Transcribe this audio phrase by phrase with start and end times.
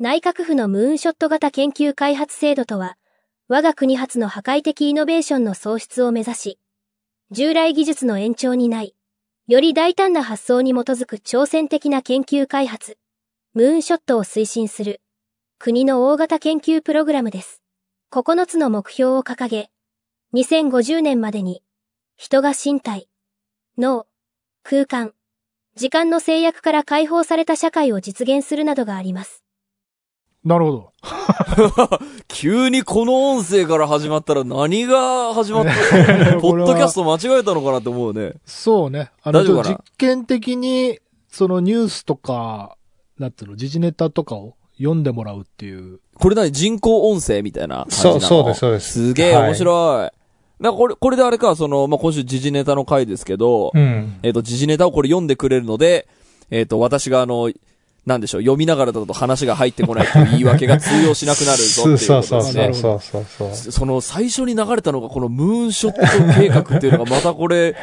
[0.00, 2.96] 内閣府のムーンショット型研究開発制度とは、
[3.48, 6.58] 我が国発の破壊的イノベーションの創出を目指し、
[7.32, 8.94] 従来技術の延長にない、
[9.48, 12.96] より大胆な発想に基づく挑戦的な研究開発、
[13.54, 15.00] ムーンショットを推進する、
[15.58, 17.60] 国の大型研究プログラムです。
[18.12, 19.68] 9つの目標を掲げ、
[20.32, 21.64] 2050年までに、
[22.16, 23.08] 人が身体、
[23.76, 24.06] 脳、
[24.62, 25.12] 空間、
[25.74, 29.42] 時間の制約から解放された社会を実現するなどがあります。
[30.48, 30.92] なるほど。
[32.26, 35.72] 急にこの音声から始まったら何が始まった
[36.40, 38.32] ポッドキャスト間違えたのかなって思うね。
[38.46, 39.10] そうね。
[39.22, 42.76] あの、実験的に、そのニュースとか、
[43.18, 46.00] なんていうの、時事ネタとかを読んでもらうっていう。
[46.14, 46.50] これ何？
[46.50, 48.20] 人工音声みたいな感じなの？
[48.20, 49.08] そう、そうです、そうです。
[49.08, 50.00] すげえ面白い。
[50.00, 50.12] はい
[50.60, 56.08] なこれ、これであれか、その、まあ、今週時事ネタの回ですけど、うん、えっ、ー、と、時事ネタをこれ読んでくれるので、
[56.50, 57.48] えっ、ー、と、私があの、
[58.08, 62.74] なんでしょう、読みながらだと話が入ってこないという言い訳が通用しなくなるぞっていうことですね。
[62.74, 67.76] そうそうそうそうその最初に流れたのがこのムーンショット計画っていうのがまたこれ、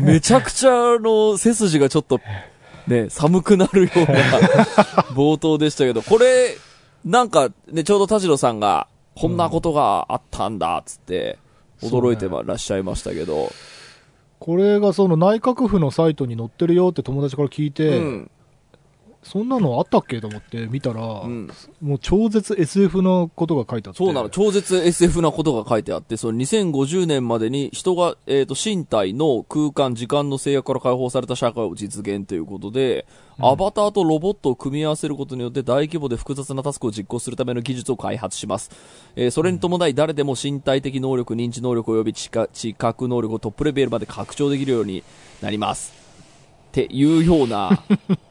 [0.00, 2.20] めちゃくちゃの背筋がちょっと、
[2.86, 4.06] ね、寒くなるような
[5.14, 6.56] 冒頭でしたけど、これ、
[7.04, 8.86] なんかね、ちょうど田代さんが、
[9.16, 11.38] こんなことがあったんだ、つって、
[11.82, 13.50] 驚いてらっしゃいましたけど、
[14.38, 18.30] これがその内閣府のサイトに載ってるよって友達から聞いて、うん
[19.22, 21.48] そんなのあったっけと思って見たら、うん、
[21.80, 23.98] もう超絶 SF のことが書いてあって。
[23.98, 33.06] そうなの、超絶 SF なことが書いてあって、その2050年までに人が、えっ、ー、と、身体の空間、時間の制約から解放された社会を実現ということで、
[33.38, 38.70] うん、アバターとロボットを組み合わせることによって大規模で複雑なタスクを実行するための技術を開発します。
[39.14, 45.04] えー、それに伴い誰でも身体的能力、認知能力及び知覚能力をトップレベルまで拡張できるように
[45.40, 46.01] なります。
[46.72, 47.82] っていうような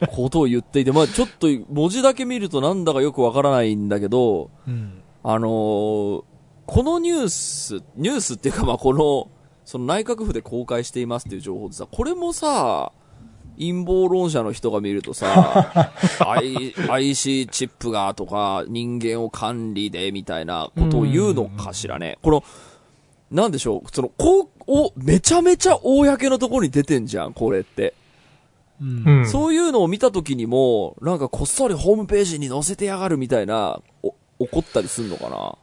[0.08, 6.24] ことを言っていて、まあちょっと文字だけ見るとなんだかよくわからないんだけど、うん、あのー、
[6.66, 9.30] このニュース、ニュースっていうかまあこの、
[9.64, 12.90] その内閣府で公開していますっていう情報でさ、これもさ、
[13.56, 15.92] 陰謀論者の人が見るとさ、
[16.26, 22.18] I、IC チップがとか、人間を管理でみたいなことを言うのかしらね。
[22.22, 22.42] この、
[23.30, 27.94] なんでしょう、その、こう、お、めちゃめちゃ公のところに出てんじゃん、これって。
[28.82, 35.56] うん、そういうのを見た時にも、なんかこっそりホームページに載せてやがるみたいな、お、怒ったりすんのかな？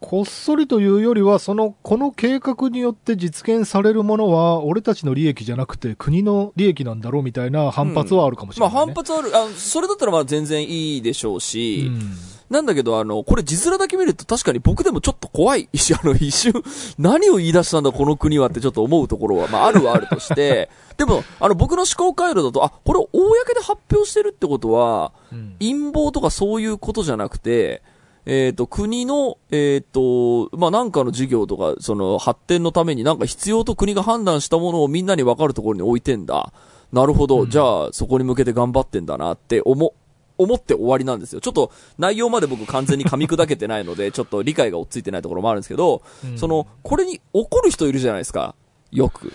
[0.00, 8.80] こっそりというよりは、その、この計画によって実現されるものは、俺たちの利益じゃなくて、国の利益なんだろうみたいな反発はあるかもしれない、ね。
[8.80, 9.36] うん、まあ反発ある。
[9.36, 12.12] あ、それだったらまあ全然いいでしょうし、うん
[12.50, 15.68] なんだけど、あの、これ字面だけ見ると確かに僕でもちょっと怖い。
[16.02, 16.52] あの、一瞬、
[16.98, 27.82] 何を言い出したんだこの国はってちょっと思うところは、まあ、あるはあるとして、 でも、あの、僕の思考回路だと、あ、これを公で発表してるってことは、うん、陰謀とかそういうことじゃなくて、
[28.24, 36.52] えっ、ー、と、国の、えっ、ー、と、まあ、なんかの事業とか、その、発展のためになんか必要と国が判断したものをみんなに分かるところに置いてんだ。
[36.92, 39.94] なるほど、うん、じゃあ、そこに向けて頑張ってんだなって思、
[40.38, 41.40] 思って終わりなんですよ。
[41.40, 48.54] ちょっと内容まで僕完全に噛み砕けてないので、 ちょっと理解が追っついてないところもあるんですけど、うん、その、これに怒る人いるじゃないですか？
[48.90, 49.32] よく。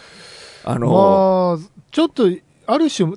[0.63, 2.29] あのー、まあ、ちょっと、
[2.65, 3.11] ある種、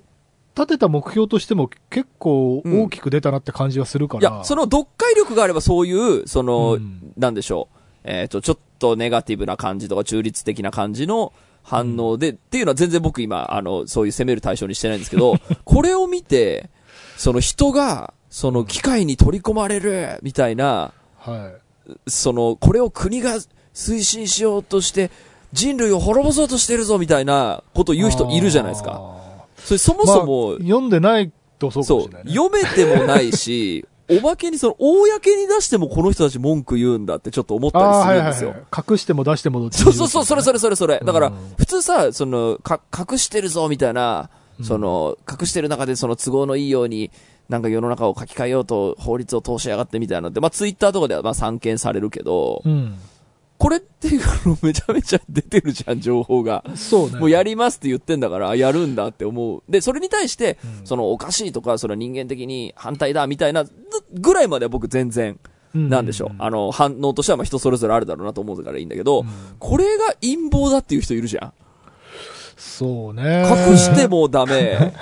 [0.57, 4.29] 立てた目標としても結構大きく出たなって感じはするから。
[4.29, 5.93] うん、いや、その読解力があればそうい
[6.23, 7.79] う、その、うん、なんでしょう。
[8.05, 16.71] えっ、ー、と、ちょっとネガティブな感じとか中立的な感じの反応で、うん、っていうのは全然僕今、あの、そういう攻める対象にしてないんですけど、 これを見て、
[17.17, 21.53] その人が、その機械に取り込まれる、みたいな、は
[21.89, 22.01] い。
[22.11, 23.39] その、これを国が
[23.75, 25.11] 推進しようとして、
[25.53, 29.17] 人類を滅ぼそうとしてるぞ、みたいなことを言う人いるじゃないですか。
[29.59, 32.51] それそもそも、まあ、読んでないとそうかもしれない、ね、そう。
[32.51, 38.51] 読めてもないし、おまけにその、公に出してもこの人たち文句言うんだってちょっと思ったりするんですよ。
[38.51, 41.01] はいはいはい、隠しても出してもどっちそうそうそう、それそれそれそれ。
[41.05, 44.31] だから、普通さ、その、か、隠してるぞみたいな、
[44.63, 47.11] その、隠してる中でその都合のいいように、
[47.49, 52.99] なんか世の中を書き換えようと法律を通しやがってみたいなのって、まあツイッターとかではまあ散見されるけど、うん、
[53.59, 56.65] これっていうのめちゃめちゃ出てるじゃん、情報が。
[56.75, 57.19] そうね。
[57.19, 59.63] もうやりますって言ってんだから、やるんだって思う。
[59.69, 63.65] で、それに対して、うん、そのおかしいとか、その人間的に反対だみたいな
[64.13, 65.39] ぐらいまでは僕全然、
[65.75, 66.35] なんでしょう。
[66.39, 69.27] あの、反応としてはまあ人それぞれあるだろうなと思うからいいんだけど、うん、
[69.59, 71.53] これが陰謀だっていう人いるじゃん。
[72.57, 73.45] そうね。
[73.71, 74.93] 隠してもダメ。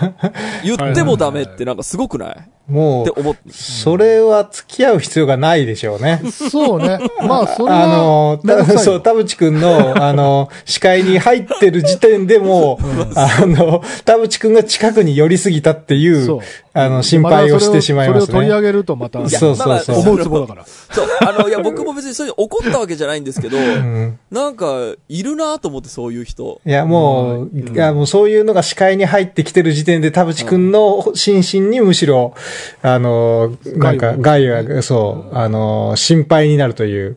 [0.64, 2.63] 言ってもダメってなんかすごくない？
[2.68, 6.22] もって思っう、それは付き合う必要がないでしょうね。
[6.30, 6.98] そうね。
[7.26, 16.40] まあ、それは、あの、たそう、田淵くんの、あの、視界に入ってる時点でもう、あの、田淵くんが近くに寄りすぎたっていう、
[16.72, 18.26] あの、心配をしてしまいますね。
[18.26, 19.98] それを取り上げるとまた、そうそうそう。
[19.98, 20.64] 思うつぼだから。
[20.66, 24.66] そう、あの、いや、僕も別にそういう怒ったわけじゃないんですけど、うんなんか、
[25.08, 26.60] いるなと思って、そういう人。
[26.66, 32.34] いや、もう、いや、もうそういうのが視界に入ってきてる時点で、田淵くんの心身にむしろ、
[32.82, 37.16] あの、なんか、害が、そう、あの、心配になるという。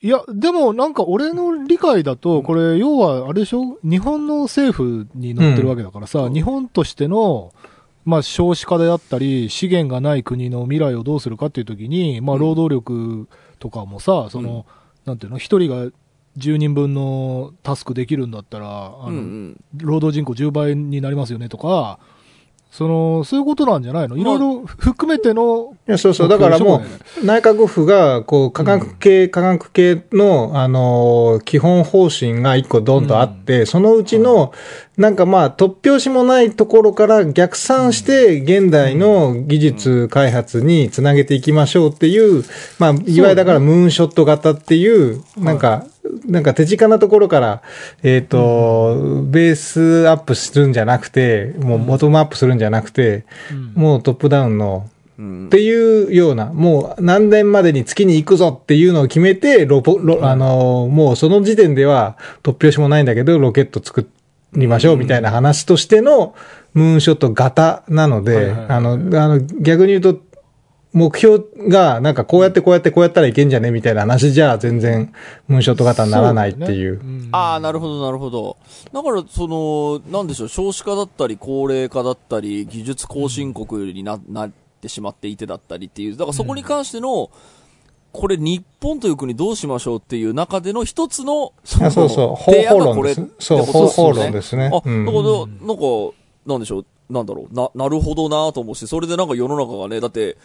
[0.00, 3.78] いや、でもなんか俺の理解だと、これ要はあれでしょ？
[3.82, 6.34] 日本の政府に載ってるわけだからさ、うん。
[6.34, 7.52] 日本としての、
[8.04, 13.26] まあ少子化であったり、資源がない国の未来をどうするかっていう時に、まあ労働力
[13.58, 14.66] とかもさ、その、
[15.04, 15.90] なんていうの、一人が
[16.36, 19.60] 10人分のタスクできるんだったら、あの、うんうん。
[19.78, 21.98] 労働人口10倍になりますよねとか、
[22.70, 24.16] その、そういうことなんじゃないの？
[24.16, 26.28] いろいろ含めての、いや、そうそう。
[26.28, 26.82] だからも
[27.22, 34.52] う、内閣府が、こう、科学系、科学系の、あのー、基本方針が一個ドンとあって、そのうちの、
[34.98, 42.44] なんかまあ、突拍子もないところから逆算して、現代の技術開発につなげていきましょうっていう、
[42.78, 45.86] まあ、いわゆるだからムーンショット型っていう、なんか、
[46.28, 47.62] なんか手近なところから、
[48.02, 53.24] えっ、と、ベースアップするんじゃなくて、もうボトムアップするんじゃなくて、
[53.74, 54.88] もうトップダウンの、
[55.18, 55.46] うん。
[55.46, 64.08] っていうような、もう何年までに月に行くぞっていうのを決めて、ロポ、ロあの、もうその時点では突拍子もないんだけど、ロケット作
[64.52, 66.34] りましょうみたいな話としての
[66.74, 68.96] ムーンショット型なのであの、あ
[69.28, 70.20] の、逆に言うと、
[70.92, 75.12] 目標が、なんかこうやってこうやってこうやったらいけんじゃねみたいな話じゃ全然
[75.46, 76.98] ムーンショット型にならないっていう。
[76.98, 77.28] そだねん。
[77.32, 78.56] ああ、なるほど、なるほど。
[78.92, 84.50] だから、その、なんでしょう、少子化だったり、高齢化だったり、技術後進国にななっ
[84.80, 87.30] てしまっていてだったりっていう、だからそこに関しての、
[88.12, 92.34] これ日本という国どうしましょうっていう中での一つの、そあそうそう。
[92.34, 93.26] 方法論です。
[93.38, 94.70] そう方法論ですね。
[94.72, 95.04] あ、うん。
[95.04, 95.24] だから、
[95.66, 96.14] なんか、
[96.46, 100.36] なんでしょう、なんだろう、な、なるほどなと思うし、それでなんか世の中がね、だって、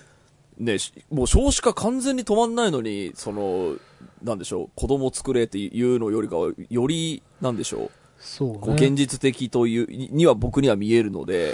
[0.57, 3.75] ね、しもう少子化完全に止まんないのに、その、
[4.23, 8.87] なんでしょう、子供作れっていうのよりかは、より、なんでしょう、そうこうね。
[8.87, 11.53] 現実的という、にには僕には見えるので、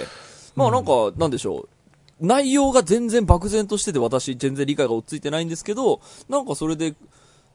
[0.56, 1.70] まあなんか、なんでしょう。
[2.22, 6.96] 内容が全然漠然としてて私全然理解が追っついてないんですけど、なんかそれで、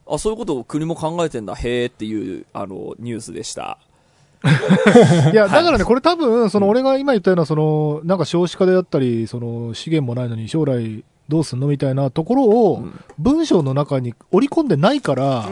[0.07, 3.77] あ、そういうことを国も考えてんだ、へーっていう、あの、ニュースでした。
[5.31, 15.47] いや、だからね、これ多分、その俺が今言ったような、その、なんか少子化であったり、その資源もないのに将来どうすんのみたいなところをうん、文章の中に織り込んでないから、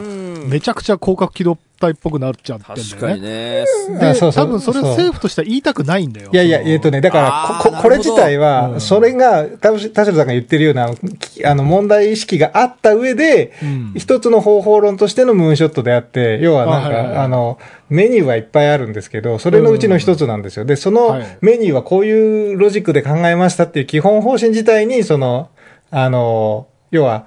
[0.46, 3.64] めちゃくちゃ広角機動隊っぽくなっちゃってん確かにだよね。
[3.90, 3.98] ね。
[3.98, 6.30] で、あそうそう多分それ政府としては言いたくないんだよ。
[6.32, 20.64] いやいや、えっとね、だからこ、こ、れ自体うは、んそれが、田代田代さんが言ってるような、きあの、問題意識があった上で、うん一つの方法論としてのムーンショットであって、要はなんあはいはいはいか、あの、メニューはいっぱいあるんですけど、それのうちの一つなんですよ。
[20.64, 25.48] で、そのはいメニューはこういうロジックで考えましたっていう基本方針自体に、その、
[25.96, 27.26] あの、要は、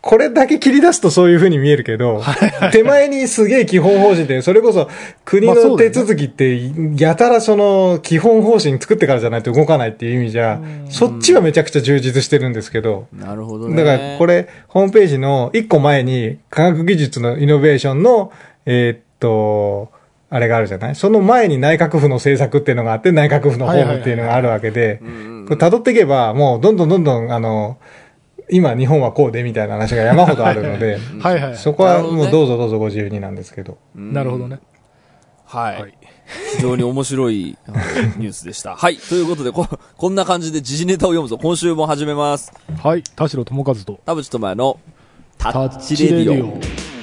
[0.00, 2.22] これだけ切り出すとそういうふうに見えるけど、
[2.72, 4.88] 手前にすげえ基本方針で、それこそ
[5.24, 13.76] 国の手続きって、やたらその基本方針作ってからじゃないと動かないっていう意味じゃ、そっちはめちゃくちゃ充実してるんですけど、なるほどね。
[13.76, 18.32] だからこれ、ホームページの一個前に科学技術のイノベーションの、
[18.66, 19.90] えーっと、
[20.30, 20.94] あれがあるじゃない？
[20.94, 25.00] その前に内閣府の政策っていうのがあって、内閣府のホームっていうのがあるわけで
[25.56, 27.78] 辿っていけば、もうどんどんどんどん、あの、
[28.50, 31.56] 今日本はこうでみたいな話が山ほどあるので、 はいはい。
[31.58, 33.78] そこはもうどうぞどうぞご自由になんですけど。
[33.94, 34.60] なるほどね。
[35.44, 35.80] はい。
[35.80, 35.94] はい
[36.56, 37.56] 非常に面白い
[38.18, 38.76] ニュースでした。
[38.76, 38.96] はい。
[38.98, 41.38] ということで、こ、こんな感じで時事ネタを読むぞ。
[41.38, 42.52] 今週も始めます。
[42.82, 43.02] はい。
[43.02, 44.78] 田代智和と、田淵智也の
[45.38, 46.97] タタッチレディオ。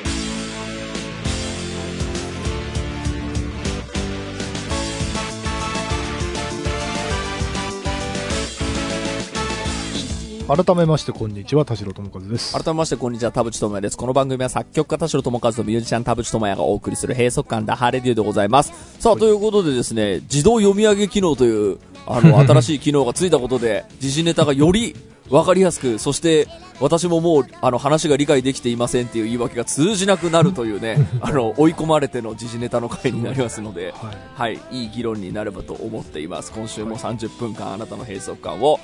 [10.48, 12.54] 改めましてこんにちは、田代智和です。
[12.54, 13.98] 改めまして、こんにちは、田淵智也です。
[13.98, 18.72] この番組は作曲家田代智和とミュージシャン田淵智也がお送りする閉塞感ダハレディオでございます。
[19.00, 24.96] さあ、ということでですね、自動読み上げ機能という、あの、 新しい機能がついたことで、時事ネタがより
[25.32, 26.48] わかりやすく、そして、
[26.80, 33.96] 私ももう、あの、話が理解できていませんっていう言い訳が通じなくなるというね、 あの、追い込まれての時事ネタの回になりますので、
[34.38, 34.56] はい。
[34.56, 36.52] はい、いい議論になればと思っています。
[36.52, 38.80] 今週も30分間あなたの閉塞感を、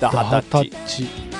[0.00, 0.70] ダハタッチ。
[0.70, 1.32] タッチ。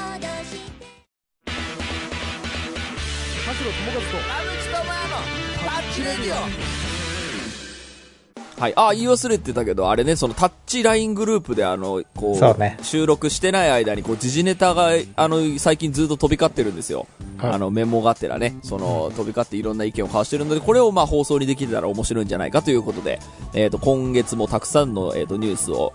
[8.62, 8.72] はい。
[8.76, 17.08] あ、言い忘れてたけど、あれね、そのタッチライングループであの、こう、ね収録してない間に、こう、時事ネタが、あの、最近ずっと飛び交ってるんですよ。
[17.38, 23.18] はいあの、メモがてらね、その、飛び交っていろんな意見を交わしてるので、これをまあ放送にできたら面白いんじゃないかということで、
[23.52, 25.92] えっ、と、今月もたくさんの、えっ、と、ニュースを、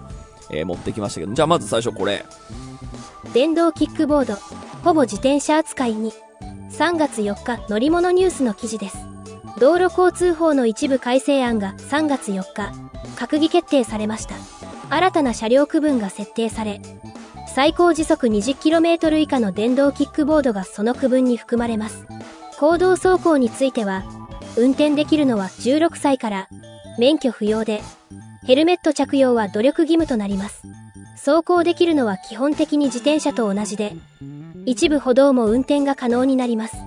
[0.52, 2.26] えー持ってきましたけど、じゃあまず最初これ。
[3.34, 4.36] 電動キックボード、
[4.84, 6.14] ほぼ自転車扱いに。
[6.72, 8.98] 3月4日、乗り物ニュースの記事です。
[9.60, 12.72] 道路交通法の一部改正案が3月4日、
[13.16, 14.36] 閣議決定されました。
[14.90, 16.82] 新たな車両区分が設定され、
[17.54, 22.06] 最高時速 20km 以下の電動キックボードがその区分に含まれます。
[22.60, 24.04] 公道走行については、
[24.56, 26.50] 運転できるのは16歳から、
[27.00, 27.82] 免許不要で、
[28.48, 30.64] ヘルメット着用は努力義務となります。
[31.18, 33.94] 走行できるのは基本的に自転車と同じで、
[34.66, 36.78] 一部歩道も運転が可能になります。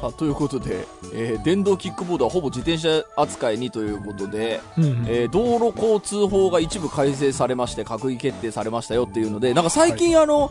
[0.00, 10.50] あということで、えー電動キックボードはほぼ自転車扱いにということで、うんうんえー道路交通法が一部改正されまして閣議決定されましたよっていうのでなんか最近、あの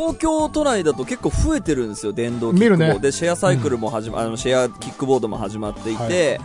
[0.00, 2.98] 東京都内だと結構増えてるんですよ電動キックボード、ね。
[3.00, 6.40] でシェアサイクルも始ま、あのシェアキックボードも始まっていて、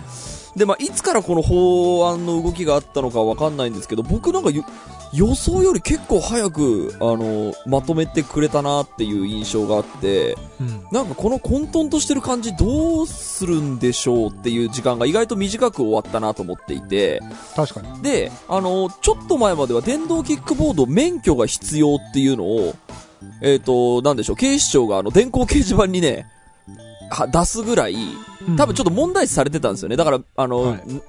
[0.58, 4.66] でまあ、いつからこの法案の動きがあったのかわかんないんですけど僕なんかよ
[5.14, 10.86] 予想より結構早くあのまとめてくれたなっていう印象があってうん。
[10.92, 17.22] なんかこの混沌としてる感じどうするんでしょうっていう時間が意外と短く終わったなと思っていて、
[17.56, 18.02] 確かに。
[18.02, 22.76] で、あの、ちょっと前までは電動キックボード免許が必要っていうのを、
[23.42, 26.28] えっ、と、なんでしょう、警視庁があの、電光掲示板にね、
[27.10, 27.96] は出すぐらい、
[28.58, 29.96] 多分ちょっと問題視されてたんですよね。
[29.96, 31.02] だから、あの、はいん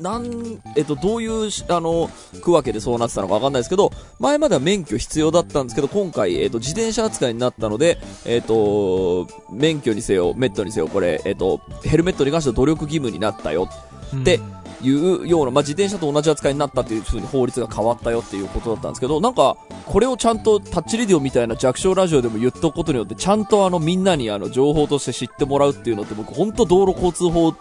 [0.00, 2.10] なん、えっと、どういうし、あの、
[2.42, 13.68] 区分けでそうなってたのかわかんないですけど、前までは免許必要だったんですけど、今回、えっと、自転車扱いになったので、えっと、免許にせよ、メットにせよ、これ、えっと、ヘルメットに関しては努力義務になったよ。
[14.12, 14.40] うんで
[14.84, 27.54] いうような、まあ、自転車と同じ扱いになったっていう風に法律が変わったよっていうことだったんですけど、なんか、これをちゃんとタッチレディオみたいな弱小ラジオでも言っとくことによって、ちゃんとあの、みんなにあの、情報として知ってもらうっていうのって僕、本当道路交通法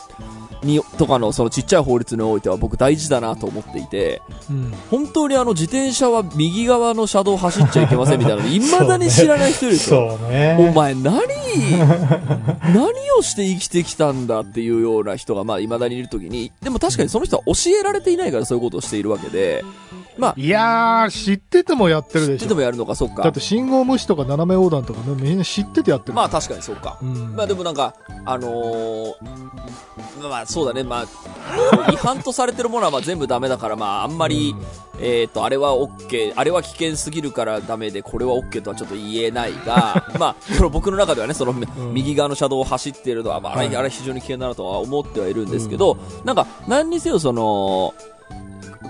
[0.64, 10.18] に、とかのそのちっちゃい法律においては僕大事だなと思っていて、うん本当にあの、自転車は右側の車道走っちゃいけませんみたいなの、 未だに知らない人いるんですよ。
[10.20, 10.58] そうね。
[10.60, 11.14] お前何？
[12.74, 19.64] 何をして生きてきたんだっていうような人がまあ未だにいるときに、でも確かにその人は教えられていないからそういうことをしているわけで、
[20.18, 22.38] まあ、いやー、知っててもやってるでしょ。
[22.38, 23.40] 知っててもやるのか、そっかだって。
[23.40, 26.14] 信号無視とか斜め横断とかねみんな知っててやってる。
[26.14, 26.98] まあ確かにそうか。
[27.02, 29.16] うんまあでもなんか、あのー、
[30.22, 34.56] まあまあそうだね、まあ、違反とされてるものはまあ全部ダメだから、まああんまり、
[35.00, 41.54] えっ、と、あれは OK、あれは危険すぎるからダメで、これは OK とはちょっと言えないが、 まあ、その僕の中ではね、その、
[41.92, 47.94] 右側の車道を走っているのは、まあ、あれ、はいあれ非常に危険だなとは思ってはいるんですけど、なんか、何にせよその、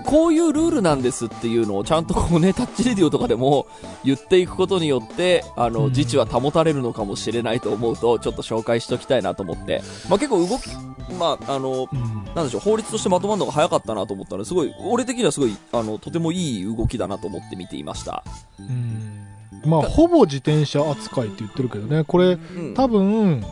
[0.04, 3.66] こういうルールなんですっていうのをちゃんとこうね、タッチレディオとかでも
[4.04, 10.70] 言っていくことによって、あの、うん自治は保たれるのかもしれないと思うと、ちょっと紹介しときたいなと思って、まあ結構動き、
[11.18, 12.24] まあ、あの、うん。
[12.34, 18.24] なんでしょう、法律としてまとまるのが早かったなと思ったので、すごい、俺的にはすごい、あの、とてもいい動きだなと思って見ていました。
[18.58, 19.26] うん。
[19.64, 22.74] まあ、ほぼ自転車扱いって言ってるけどね、これ、うん。
[22.74, 23.44] 多分、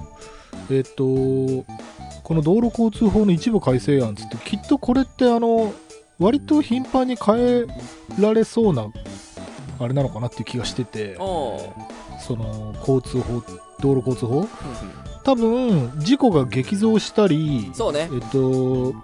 [0.70, 1.04] えっと、
[2.22, 5.72] この道路交通法の一部改正案つって、きっとこれって、あの、
[6.22, 7.66] 割と頻繁に変え
[8.20, 8.86] られそうな、
[9.80, 11.16] あれなのかなっていう気がしてて。
[11.16, 13.42] その、交通法、
[13.80, 14.40] 道路交通法？
[14.40, 14.48] うん
[15.24, 18.18] 多分、事故が激増したりうん、そうねえ。
[18.18, 18.94] っと、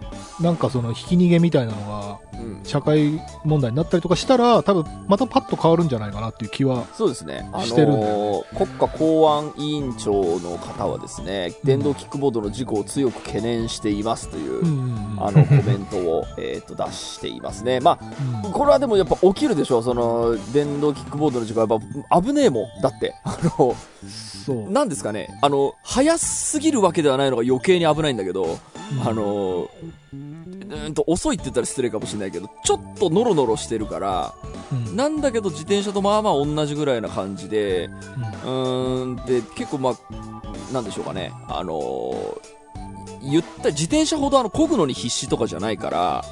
[0.40, 2.60] なんかその、ひき逃げみたいなのが、うん。
[2.64, 7.48] 社会問題になったりとかしたら、多分、またパッと変わるんじゃないかなっていう気は、そうですね。
[7.52, 17.80] あのーしてるんだよ国家公安委員長の方はですね、電動キックボードの事故を強く懸念していますという、うんあの、コメントを、 えっと、出していますね。
[17.80, 22.80] まあ、これはでもやっぱ起きるでしょう、その、電動キックボードの事故はやっぱ危ねえもん。
[22.80, 23.75] だって、あの、
[24.46, 24.70] そう。
[24.70, 29.68] なんですかね、あの、早すぎるわけではないのが余計に危ないんだけど、うんあの、
[30.14, 34.34] うーんと遅いって言ったら失礼かもしれないけど、ちょっとノロノロしてるから、
[34.72, 34.96] うん。
[34.96, 37.90] なんだけど自転車とまあまあ同じぐらいな感じで、
[38.44, 42.58] うーん、で、結構まあ、なんでしょうかね、あのー
[43.20, 46.24] 言った、自転車ほどあの、漕ぐのに必死とかじゃないから、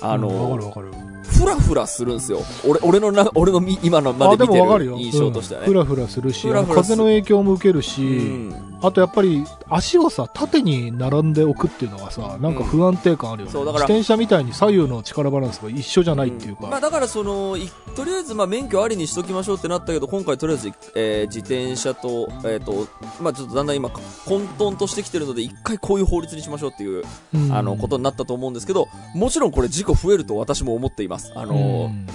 [0.00, 1.09] あのうんわかるわかる。
[1.22, 2.42] ふらふらするんですよ。
[2.66, 5.66] 俺、俺のな、俺のみ今のまあでで見てる印象としてはね。
[5.66, 13.52] うんふらふらするし、ふらふらする風の影響も受けるし、うんあとやっぱり足をさ、縦に並んでおくっていうのがさ、なんか不安定感あるよね。
[13.52, 16.66] そうだから自転車みたいに左右の力バランスが一緒じゃないっていうか。
[16.66, 22.86] まあだからその、いとりあえずまあ免許ありにしときましょうってなったけど、今回とりあえず、えー自転車と、えっ、と、
[23.20, 31.32] まあちょっとだんだん今混沌としてきてるので、一回こういう法律にしましょうっていう、うんあの、ことになったと思うんですけど、もちろんこれ事故増えると私も思っています。
[31.34, 32.06] あの、うん。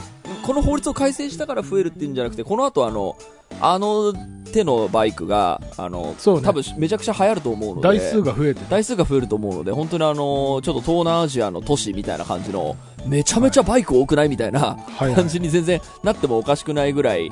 [0.41, 3.15] この法律を改正したから増えるっていうんじゃなくて、この後あの、
[3.61, 4.13] あの
[4.51, 6.41] 手のバイクが、あの、ね。
[6.41, 12.75] 多分めちゃくちゃ流行ると思うので、台数が増えて台数が増えると思うので、本当にあの、ちょっと東南アジアの都市みたいな感じの、
[13.05, 17.29] めちゃめちゃバイク多くないみたいな感じに全然なってもおかしくないぐらい、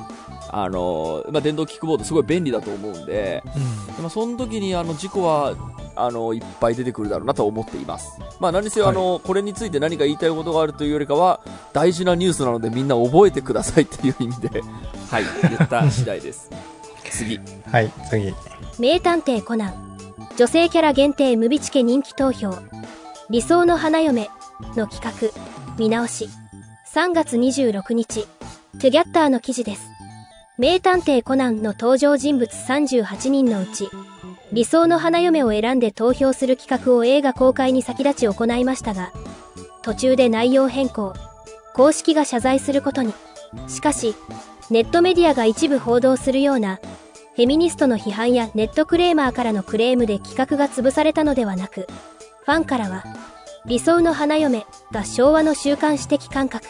[0.56, 3.96] あの、まあ、電動キックボードすごい便利だと思うんで、うん。
[3.96, 5.56] でもその時にあの事故は、
[5.96, 8.20] あの、いっぱい出てくるだろうなと思っています。
[8.38, 8.94] まあ何せよ、はい。
[8.94, 11.40] あの、これについて何か言いたいことがあるというよりかは、
[11.72, 14.60] 大事なニュースなのでみんな覚えてくださいっていう意味で、
[15.10, 16.50] はい、言った次第です。
[17.10, 17.40] 次。
[17.70, 18.32] はい、次。
[18.78, 19.98] 名探偵コナン。
[20.36, 22.54] 女性キャラ限定ムビチケ人気投票。
[23.28, 24.30] 理想の花嫁
[24.76, 25.32] の企画。
[25.78, 26.28] 見直し。
[26.94, 28.28] 3月26日。
[28.78, 29.93] トゥギャッターの記事です
[30.56, 33.88] 名探偵コナンの登場人物38人のうち
[34.52, 39.12] 理想の花嫁を選んで投票する企画を映画公開に先立ち行いましたが
[39.82, 41.14] 途中で内容変更
[41.74, 43.12] 公式が謝罪することに。
[43.68, 44.14] しかし
[44.70, 46.78] ネットメディアが一部報道するような
[47.36, 51.88] フェミニストの批判やネットクレーマーからのクレームで企画が潰されたのではなく、
[52.44, 53.02] ファンからは、
[53.66, 56.68] 理想の花嫁が昭和の習慣史的感覚、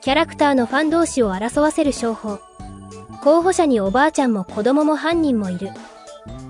[0.00, 2.40] キャラクターのファン同士を争わせる商法、
[3.24, 5.70] 候補者におばあちゃんも子供も犯人もいる、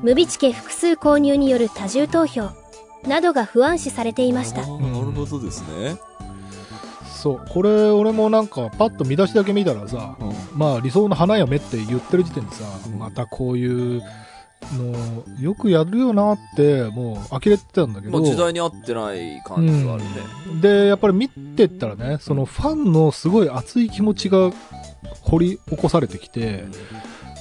[0.03, 2.51] 無備チケ複数購入による多重投票、
[3.07, 4.63] などが不安視されていました。
[4.63, 4.73] なる
[5.13, 5.97] ほどですね。
[7.05, 10.59] そう、これ俺もなんかパッと見出しだけ見たらさ、うん。
[10.59, 12.99] まあ理想の花嫁って言ってる時点でさ、うん。
[12.99, 14.03] またこういう
[14.73, 20.11] のよくやるよなってもう呆れてたんだけど、まあ時代に合ってない感じはあるね。
[20.61, 24.51] でやっぱり見てったらねそのファンのすごい熱い気持ちが
[25.23, 26.65] 掘り起こされてきて、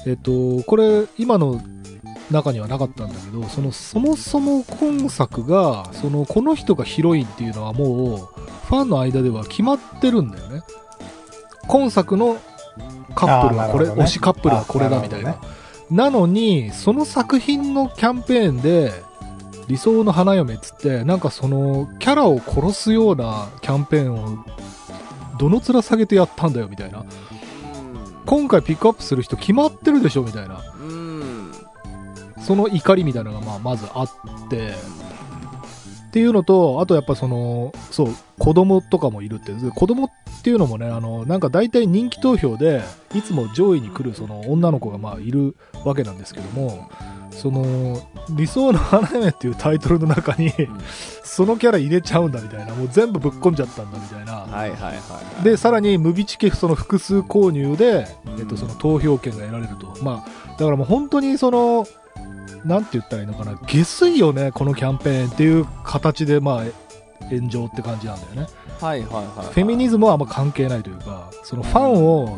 [0.06, 1.62] えっとこれ今の
[2.32, 8.18] 中にはなかったんだけどそのそもそも今作がそのこの人がヒロインっていうのはもう
[8.68, 10.62] ファンの間では決まってるんだよね。
[11.68, 12.38] 今作の
[13.16, 15.32] カップルはこれ、ね推しカップルはこれだみたいな。
[15.32, 18.92] あなのにその作品のキャンペーンで
[19.68, 24.46] 理想の花嫁っつってなんかそのキャラを殺すようなキャンペーンを
[25.38, 27.06] どの面下げてやったんだよみたいな
[28.26, 30.92] 今回ピックアップする人決まってるでしょみたいなうん。
[31.22, 31.52] うん。
[32.42, 34.10] その怒りみたいなのがまあまずあっ
[34.50, 34.74] て
[36.08, 40.12] っていうのとあとやっぱそのそう子供とかもいるってで子供っ
[40.44, 42.82] ていうのもねあのなんか大体人気投票で
[43.16, 46.90] いつも上位に来るその女の子がまあいるわけなんですけども
[47.32, 50.52] その理想の花嫁っていうタイトルの中に
[51.24, 54.34] そのキャラ入れちゃうんだみたいなもう全部ぶっ込んじゃったんだみたいな。
[54.34, 55.44] はいはいはいはい。
[55.44, 61.88] でさらに無備チケその複数購入で、うんえっと、その投票権が得られると、まあ、だからもう本当にその
[62.66, 63.56] なんて言ったらいいのかな。
[63.66, 68.48] 下水よねこのキャンペーンっていう形で、まあ、炎上って感じなんだよね
[68.84, 69.48] はいはいはいはい。
[69.48, 72.38] フェミニズムはあんま関係ないというかそのファンを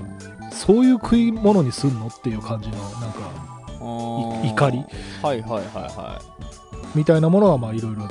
[0.51, 3.19] そういう食い物にすんのっていう感じのなんか
[4.45, 4.85] い怒り
[5.21, 6.97] はいはいはいはい。
[6.97, 8.09] みたいなものはまあいろいろね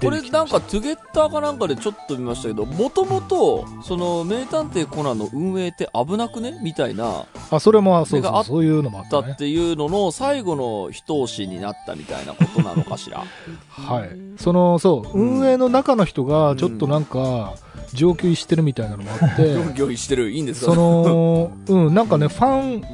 [0.00, 6.58] これなんかトゥゲッターかなんかでちょっと見ましたけど、もともと、その、名探偵コナンの運営って危なくね？
[6.62, 13.24] みたいな、あそれもそうそうそういうのもあったっていうのの最後の一押しになったみたいなことなのかしら？
[13.68, 17.54] はい、そのそう、うん運営の中の人がちょっとなんか
[17.92, 20.30] 上級してるみたいなのもあって、ギョギョイしてる。
[20.30, 20.74] いいんですか？
[20.74, 22.84] その、うん、なんかね、ファン、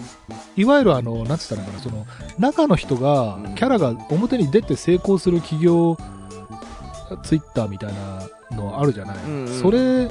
[0.56, 2.06] いわゆるあの、なんつったらいいのかな、その、
[2.38, 5.96] 中の人がうん、キャラが表に出て成功する企業、
[7.22, 7.92] ツイッターみたい
[8.50, 9.16] なのあるじゃない。
[9.24, 10.08] うんうんそれ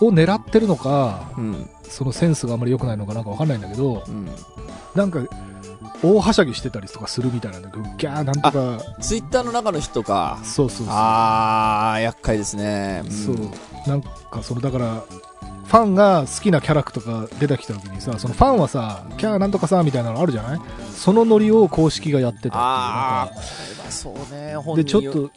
[0.00, 1.68] を狙ってるのか、うん。
[1.82, 4.28] そのセンスがあんまり良くないのかなんかわかんないんだけど、うん。
[4.94, 5.18] なんか、
[6.04, 10.38] 大はしゃぎしてたりとかするみたいなんだけど、ギャーなんとか、ツイッターの中の人か。
[10.44, 10.94] そうそうそう。
[10.96, 13.00] あー、厄介ですね。
[13.00, 13.36] んそう、
[13.88, 15.02] なんかそのだから
[15.64, 20.60] ファンが好きなキャラクターが出てきた時にさそのファンはさキャラなんとかさみたいなのあるじゃない？
[20.94, 23.46] そのノリを公式がやってたっていうあー、なんかこ
[23.78, 25.30] れはそうね、でちょっと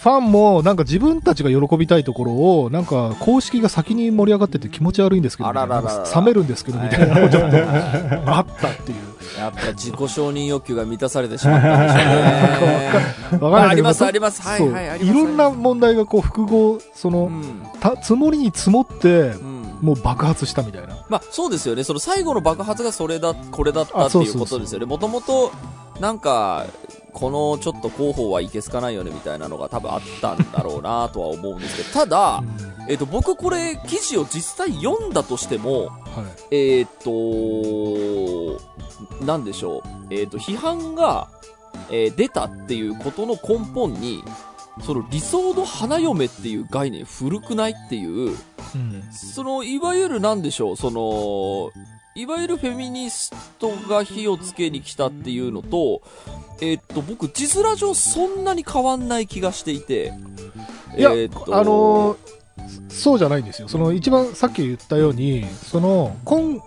[0.00, 8.98] ファンもなんか自分たちが喜びたいところを、なんか公式が先に盛り上がってて気持ち悪いんですけど、あららら冷めるんですけど、みたいなのもちょっとあったっていう。
[9.38, 13.40] やっぱ自己承認欲求が満たされてしまったんでしょうね。
[13.50, 17.62] わかんないけどありますありますはいはいいろんな問題がこう複合、その、うん。
[17.80, 19.58] た積もりに積もって、うん。
[19.80, 20.96] もう爆発したみたいな。
[21.08, 21.84] まあ、そうですよね。
[21.84, 24.86] その最後の爆発がそれだ、これだったっていうことですよね。
[24.86, 25.52] もともと、
[26.00, 26.66] なんか、
[27.18, 32.44] このちょっと広報はいけすかないよねみたいなのが多分あったんだろうなとは思うんですけど、 ただ、
[32.88, 36.54] えっ、と、僕これ記事を実際読んだとしても、はい。
[36.78, 38.60] えっ、と、
[39.24, 39.78] なんでしょ
[40.10, 40.14] う。
[40.14, 41.28] えっ、と、批判が、
[41.90, 44.22] えー出たっていうことの根本に、
[44.84, 48.36] その理想の花嫁っていう概念古くないっていう、
[48.74, 49.02] うん。
[49.12, 51.72] その、いわゆるなんでしょう、その、
[52.18, 56.02] いわゆるフェミニストが火をつけに来たっていうのと、
[56.60, 60.12] えーっと、僕、字面上そんなに変わんない気がしていて、
[60.96, 62.38] いや、えーっとあのー
[62.88, 63.68] そうじゃないんですよ。
[63.68, 66.60] その一番さっき言ったように、その今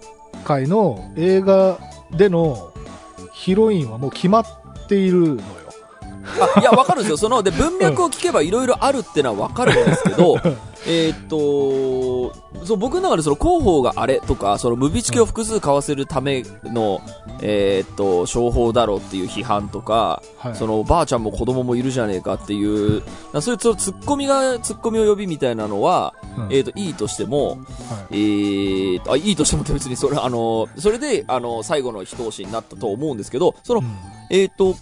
[0.45, 1.77] 回の映画
[2.11, 2.71] での
[3.33, 5.41] ヒロインはもう決まっているのよ。
[6.55, 7.17] あいや、わかるんですよ。
[7.17, 10.37] その、で、文脈を聞けばいろいろあるってのはわかるんですけど、
[10.85, 12.33] えーっと、
[12.65, 17.01] そう、僕の中でその広報があれとか、その、ムビチケを複数買わせるための、
[17.41, 20.55] えーっと、商法だろうっていう批判とか、はい。
[20.55, 23.03] その、ばあちゃんも子供もいるじゃねえかっていう、
[23.33, 27.57] なそういうそのツッコミが、ツッコミを呼びみたいなのは、うんえーっと、いいとしても、はい
[28.11, 33.85] えーと、あ、いいとしてもって別にそれ、あの、それで、あの、最後の一押しになったと思うんですけど、その、うん
[34.31, 34.75] えっ、と、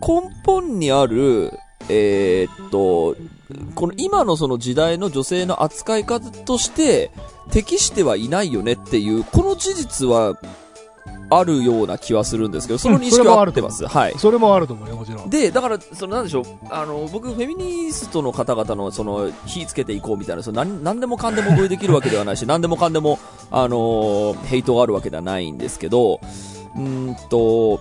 [0.00, 1.52] 根本にある、
[1.88, 3.16] えーっと、
[3.74, 7.10] この今のその時代の女性の扱い方として
[7.50, 10.38] 適してはいないよねっていう、この事実は
[11.30, 13.86] あるような気はするんですけど、その認識は合ってます。
[13.86, 14.14] はい。
[14.18, 15.30] それもあると思うよ、もちろん。
[15.30, 23.18] で、だから、そのなんでしょう、あの、僕、フェミニストの方々の、その、火つけていこうみたいな、その、なん、なんでもかんでも同意できるわけではないし、 なんでもかんでも、
[23.50, 26.20] あの、ヘイトがあるわけではないんですけど、
[26.76, 27.80] うーんと、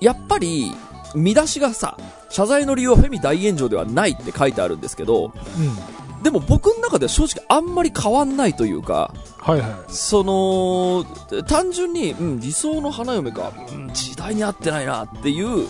[0.00, 0.72] やっぱり、
[1.14, 1.96] 見出しがさ、
[2.28, 6.22] 謝罪の理由はフェミ大炎上ではないって書いてあるんですけど、うん。
[6.22, 9.70] でも僕の中では正直あんまり変わんないというか、はいはい。
[9.88, 11.04] その、
[11.44, 15.68] 単純に、うん、理想の花嫁か、うん、時代に合ってないなっていう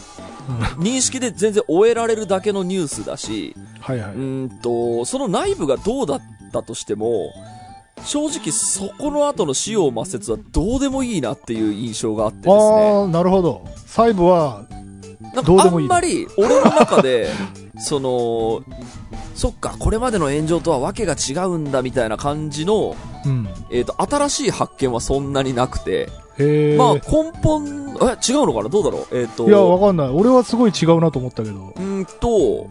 [0.79, 4.14] 認識で全然終えられるだけのニュースだし、はいはい。
[4.14, 6.20] うーんと、その内部がどうだっ
[6.53, 7.31] たとしても、
[8.05, 12.55] 正直そこの後の使用抹殺はどうでもいいなっていう印象があってですね。
[12.55, 13.64] ああ、なるほど。
[13.87, 14.64] 細部は、
[15.35, 17.29] なんかあんまり俺の中で、
[17.79, 18.62] その、
[19.35, 23.49] そっか、これまでの炎上とはわけが違うんだみたいな感じの、うん。
[23.71, 26.09] えっ、と、新しい発見はそんなになくて。
[26.77, 28.69] まあ根本、え、違うのかな？
[28.69, 29.17] どうだろう？
[29.17, 30.09] えっ、と、いや、わかんない。
[30.09, 31.57] 俺はすごい違うなと思ったけど。
[31.57, 32.69] うーんと、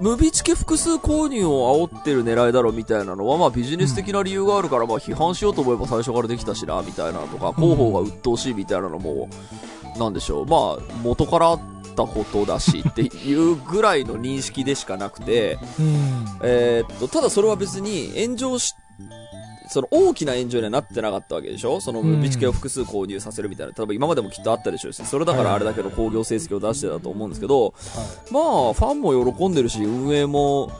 [0.00, 0.08] うん。
[0.10, 9.28] ムビチケ複数購入を煽ってる狙いだろうみたいなのは、まあビジネス的な理由があるから、まあ批判しようと思えば最初からできたしな、みたいなのとか、広報が鬱陶しいみたいなのも、
[9.98, 11.60] なんでしょう、まあ元からあっ
[11.96, 16.38] たことだしっていうぐらいの認識でしかなくて、うん。
[16.42, 18.74] えーっと、ただそれは別に炎上し、
[19.68, 21.80] その大きな炎上にはなってなかったわけでしょ？
[21.80, 23.72] そのうんムビチケを複数購入させるみたいな。
[23.76, 27.74] 例えば今までもきっとあったでしょうし、それだからあれだけの興行成績を出してたと思うんですけど、
[28.30, 30.72] まあ、ファンも喜んでるし、運営も、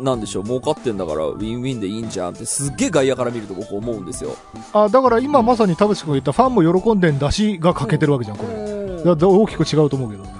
[0.00, 4.34] んなんでしょう、儲かってんだから、ウィンウィンでいいんじゃんって、すっげえ外野から見ると僕思うんですよ。
[4.72, 9.04] あ、だから今まさに田淵君が言ったファンも喜んでんだしが欠けてるわけじゃん、これ。
[9.04, 10.37] 大きく違うと思うけど。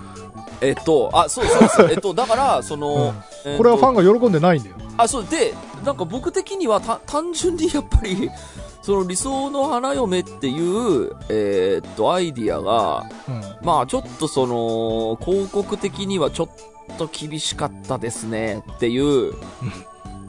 [0.61, 1.91] えっと、あ、そうそうそう。
[1.93, 4.77] えっと、だから、その、えっとこれはファンが喜んでないんだよ。
[4.97, 8.31] あ、そう、で、なんか僕的にはた単純にやっぱり、
[8.83, 13.43] その理想の花嫁っていう、えーっと、アイディアが、うん。
[13.63, 16.49] まあちょっとその、広告的にはちょっ
[16.97, 19.35] と厳しかったですねっていう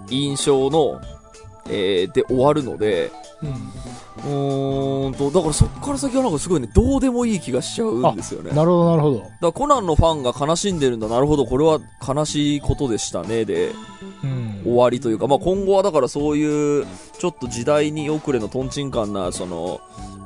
[0.09, 0.99] 印象の、
[1.69, 8.49] えーで終わるので、うーんと、だからそっから先はなんかすごいね、どうでもいい気がしちゃうんですよね。
[8.49, 9.23] だかなるほど、なるほど。
[9.41, 13.71] らコナンのファンが悲しんでるんだ、なるほど、これは悲しいことでしたね、で、
[14.23, 14.61] うん。
[14.63, 16.85] 終わりというか、まあ、今後はだからそういう、
[17.17, 19.79] ちょっと時代に遅れのトンチンカンな、その、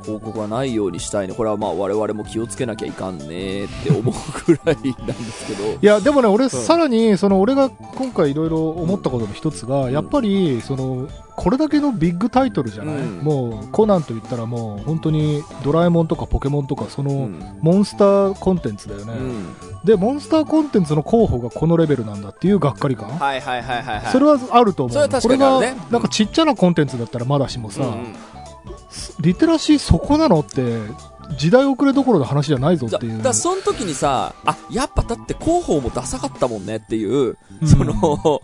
[0.04, 1.34] 広告はないようにしたいね。
[1.34, 4.13] これはまあ我々も気をつけなきゃいかんねって思う
[4.45, 5.63] ぐらいなんですけど。
[5.69, 17.60] いや、でもね、俺、さらに、その、俺が今回いろいろ思ったことの一つが、やっぱり、その、これだけのビッグタイトルじゃない、うんもう、コナンと言ったらもう、本当に、ドラえもんとかポケモンとか、その、うん。
[17.62, 19.56] モンスターコンテンツだよね、うん。
[19.84, 24.12] で、モンスターコンテンツの候補がこのレベルなんだっていうがっかり感、はいはいはいはいはい。
[24.12, 24.93] それはあると思う。
[24.93, 28.15] それは確かにあるねこれが、なんかちっちゃなコンテンツだったらまだしもさ、うんうん
[29.19, 30.62] リテラシーそこなのって、
[31.38, 33.22] 時代遅れどころの話じゃないぞっていう。
[33.22, 38.41] だその時にさ、あ、やっぱだって広報もダサかったもんねっていう、うんその、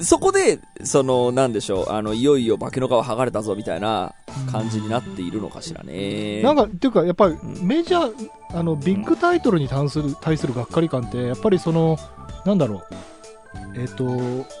[0.00, 4.14] そこで、その、なんでしょう、あの、いよいよ化けの皮剥がれたぞみたいな
[4.50, 6.42] 感じになっているのかしらね。
[6.42, 11.98] なんか、っていうか、やっぱりんメジャー、あの、ビッグタイトルに対する、対するがっかり感って、やっぱりその、
[12.44, 14.04] なんだろう、えっ、と、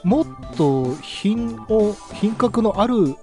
[0.04, 3.16] もっと品を、品格のある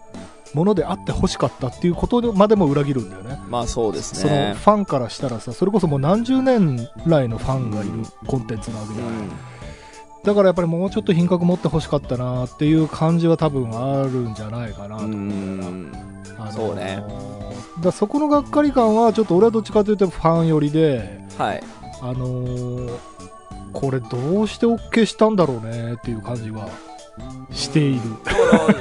[0.54, 3.40] ものであってほしかったっていうことまでも裏切るんだよね。
[3.50, 4.54] まあそうですそのね。
[4.54, 7.92] ファンからしたらさ、それこそもう何十年来のファンがいる
[8.26, 9.14] コンテンツなわけうじゃない。
[9.14, 9.57] ん。
[10.24, 15.92] だからやっぱりもうちょっと品格持ってほしかったなっていう感じは多分あるんじゃないかなとう思う
[16.36, 17.02] からそうね
[17.82, 21.64] だそこのがっかり感はちょっと俺はどっちかというとファン寄りで、はい。
[22.02, 22.98] あのー
[23.74, 26.68] これどうして OK したんだろうねっていう感じは
[27.52, 28.02] している。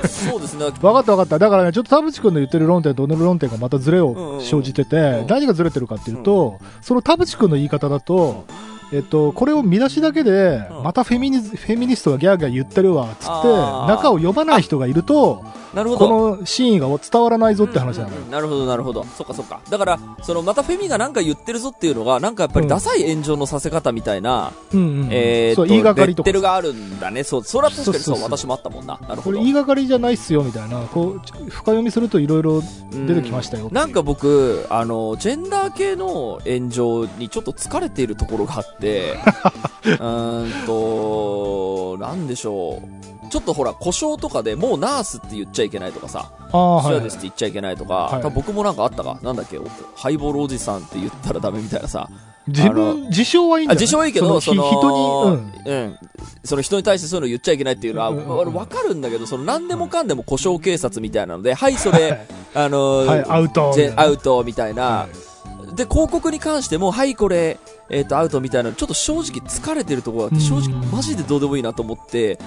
[0.08, 0.70] そうですね。
[0.80, 1.38] 分かった分かった。
[1.38, 8.44] だからね、ちょっと田淵君の言ってる論点と俺の論点がまたズレうんうんうんを生じてて、うん何がズレてるかっていうと、その田淵君の言い方だと、
[8.92, 15.44] えっと、これを見出しだけで、うんまたフェミニズ、フェミニストがギャーギャー言ってるわ、つって、中を読まない人がいると、
[15.76, 16.08] なるほど。
[16.08, 18.16] この真意が伝わらないぞって話なのよ。
[18.30, 19.04] なるほど、なるほど。
[19.04, 19.60] そっかそっか。
[19.68, 25.08] だから、その、またフェミがなんか言ってるぞっていうのが、なんかやっぱりダサい炎上のさせ方みたいな、うんうん。
[25.10, 26.38] えそう、言いがかりとかレッテ。
[26.38, 27.24] ルがあるんだね。
[27.24, 28.98] そう、それは確かにそう私もあったもんな。
[29.06, 29.38] なるこほど。
[29.38, 30.78] れ言いがかりじゃないっすよ、みたいな。
[30.78, 32.62] こう、深読みするといろいろ
[33.06, 43.30] 出てきましたようなんか僕、あの、ジェンダー系の炎上にちょっと疲れているところがあって、うーんと、なんでしょう。
[43.30, 49.18] ちょっとほら、故障とかでもうナースって言っちゃいけないとかさ、ああ、はいスチュアデスって言っちゃいけないとか、はい多分僕もなんかあったか？
[49.22, 49.58] なんだっけ、
[49.96, 52.08] ハイボールおじさんって言ったらダメみたいなさ。
[52.46, 53.74] 自分、自称はいいんだ。
[53.74, 55.74] 自称はいいけど、その、ひ人に、うん。
[55.74, 55.98] うん。
[56.44, 65.08] その人に対してそういうの言っちゃいけないっていうのは、うんわかるんだけど、その何でもかんでも故障警察みたいなので、はい、それ、あのーはいアウトジェみたいなアウトみたいな、は
[65.76, 67.58] で、広告に関しても、はい、これ、
[67.88, 72.38] えっ、と、アウトみたいな、ちょっと正直疲れてるところがあって、正直うんマジでどうでもいいなと思って。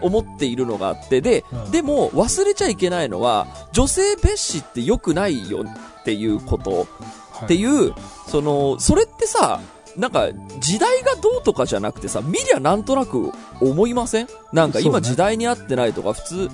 [0.00, 6.70] 思っているのがあって、で、うんでも忘れちゃいけないのは、女性蔑視って良くないよっていうこと。
[6.70, 6.86] はい
[7.44, 7.94] っていう、
[8.26, 9.60] その、それってさ、
[9.96, 10.28] なんか、
[10.60, 14.28] 時代がどうとかじゃなくてさ、見りゃなんとなく思いません？
[14.52, 16.48] なんか今時代に合ってないとか、普通、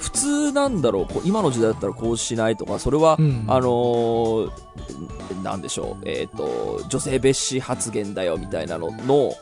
[0.00, 3.44] 普通なんだろう、今の時代だったらこうしないとか、それは、うん。
[3.48, 4.50] あのー
[5.42, 9.32] なんでしょう、えっ、と、女性蔑視発言だよみたいなのの、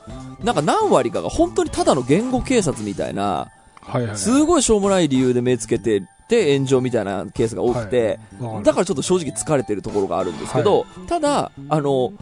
[0.43, 3.51] なんか何割かが本当にただの言語警察みたいな、
[3.83, 4.17] はいはいはい。
[4.17, 12.13] すごいしょうもない理由で目つけてて炎上みたいなケースが多くて、わかるだからちょっと正直疲れてるところがあるんですけど、ただ、あの、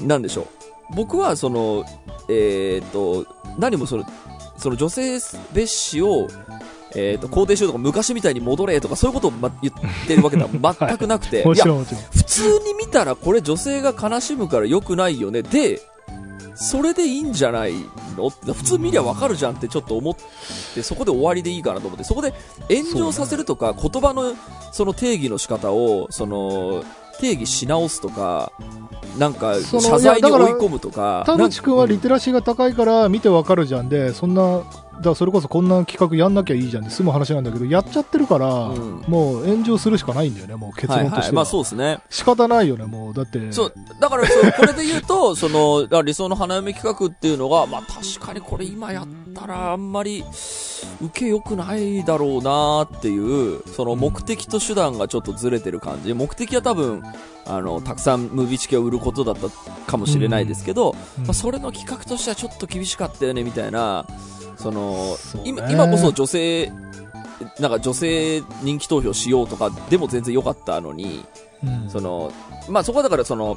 [0.00, 0.46] なんでしょう？
[0.94, 1.84] 僕はその、
[2.28, 3.26] えっ、と、
[3.58, 4.04] 何もその、
[4.58, 6.28] その女性蔑視を、
[6.94, 10.48] えっ、と、肯定しようとか昔みたいに戻れとかそういうことを、ま、言ってるわけでは
[10.88, 11.52] 全くなくて、も
[11.94, 12.18] い。
[12.18, 15.42] 普通に見たらこれ女性が悲しむから良くないよね。
[15.42, 15.80] で、
[16.54, 17.72] それでいいんじゃない
[18.16, 18.26] の？
[18.26, 20.14] って普通見りゃわかるじゃんってちょっと思っ
[20.74, 22.34] て、そこで終わりでいいかなと思って、そこで
[22.68, 24.34] 炎上させるとか、言葉の
[24.72, 26.84] その定義の仕方を、その、
[27.18, 28.52] 定義し直すとか、
[29.18, 33.88] なんか、謝罪に追い込むとか、田淵君はリテラシーが高いから見てわかるじゃん。
[33.88, 34.62] で、そんな、
[35.02, 41.10] だからそれこそこんな企画やんなきゃいいじゃんで済む話なんだけど、やっちゃってるから、うんもう炎上するしかないんだよね、もう結はいはい。
[41.10, 41.34] 論としては。
[41.34, 41.98] まあそうですね。
[42.08, 43.14] 仕方ないよね、もう。
[43.14, 43.52] だって。
[43.52, 50.24] そう、だからそう、これで言うと、 その、あ理想の花嫁企画っていうのが、まあ確かにこれ今やったらあんまり、
[51.00, 56.14] 受け良くないだろうなっていう、その目的と手段がちょっとずれてる感じ。
[56.14, 57.02] 目的は多分、
[57.44, 59.48] あの、たくさんムービーチケを売ることだった
[59.90, 64.06] かもしれないですけど、うんまあそれの企画としてはちょっと厳しかったよね、みたいな、
[64.62, 65.42] その、ね。
[65.44, 66.72] 今、今こそ女性、
[67.58, 71.24] なんか女性人気投票しようとかでも全然良かったのに、
[71.64, 71.90] うん。
[71.90, 72.32] その、
[72.68, 73.56] まあそこはだからその、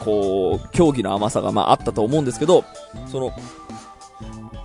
[0.00, 2.64] こう、競技の甘さがまああったと思うんですけど、
[3.06, 3.30] その、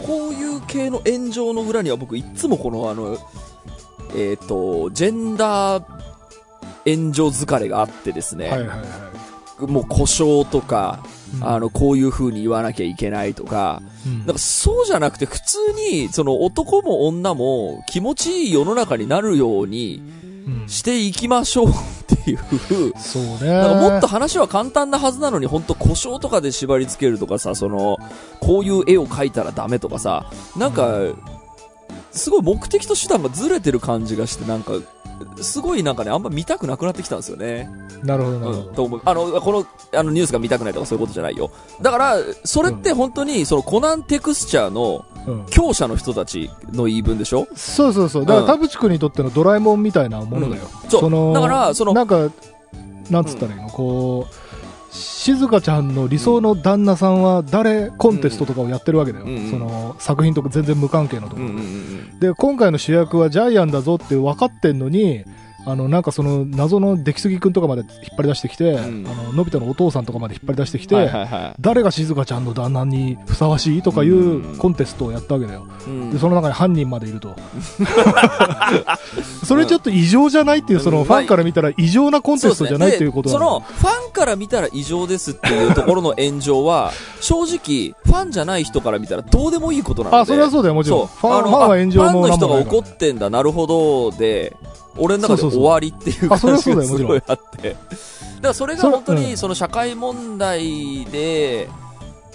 [0.05, 3.17] こういう系の炎上の裏には僕いつもこのあの、
[4.15, 5.85] えっ、と、ジェンダー
[6.85, 8.75] 炎上疲れがあってですね、はいはいは
[9.61, 9.71] い。
[9.71, 14.19] もう故障とか、うんあの、こういう風に言わなきゃいけないとか、うん。
[14.19, 15.57] なんかそうじゃなくて普通
[15.91, 20.01] に、その男も女も気持ちいい世の中になるように
[20.47, 20.69] うん。
[20.69, 21.71] していきましょうっ
[22.23, 22.39] ていう、
[22.97, 23.51] そうね。
[23.51, 27.97] なんかもっと話は簡単なはずなのに、本当故障とかで縛り付けるとかさ、その、
[28.39, 30.91] こういう絵を描いたらダメとかさ、なんか、
[32.11, 34.73] すごい目的と手段がずれてる感じがして、なんか、
[35.41, 37.69] すごいなんかね、あんま見たくなくなってきたんですよね。
[38.03, 38.73] なるほど、なるほうん、ど。
[38.73, 39.01] と思う。
[39.05, 39.65] あの、この、
[39.99, 41.51] あのニュースが見たくないとかそういうことじゃないよ。
[41.81, 47.47] だから、それって本当に、そのコナンテクスチャーのうん強者の人たちの言い分でしょ？
[47.55, 48.25] そうそうそう。
[48.25, 50.63] だから田淵君にとってのドラえもんみたいなものだよ。
[50.87, 52.29] そうのだからそのなんか、
[53.09, 54.33] なんつったらいいの、こう、
[54.95, 59.25] 静香ちゃんの理想の旦那さんは誰コンテストとかをやってるわけだよ。
[59.25, 61.53] うんその作品とか全然無関係のところで。
[61.53, 61.67] うんうんう
[62.01, 65.25] んで、今回の主役はジャイアンだぞって分かってんのに、
[65.65, 68.77] あの、なんかその謎の出来すぎくんとかまで引っ張り出してきて、ん。
[68.77, 74.53] あの、のび太のお父さんとかまで引っ張り出してきて、はいはいは誰が静香ちゃんの旦那にふさわしいとかいうん。
[74.53, 75.67] うコンテストをやったわけだよ。
[75.87, 75.89] い。
[75.89, 76.11] うん。
[76.11, 77.35] で、その中に犯人までいると。
[79.43, 90.21] それちょっと異常じゃないっていう、そのファンから見たら異常なコンテストじゃないっていうことそなのファンから見たら異常ですっていうところの炎上は 正直ファンじゃない人から見たらどうでもいいことなので。
[90.21, 91.07] あ、それはそうだよ、もちろん。
[91.07, 93.29] ファンあのファンは炎上もあファンの人が怒ってんだ。
[93.29, 94.11] なるほど。
[94.11, 94.55] で
[94.97, 97.69] 俺の中で終わりっていう感じがすごいあって。
[97.69, 97.79] だか
[98.41, 101.67] らそれが本当うんにその社会問題で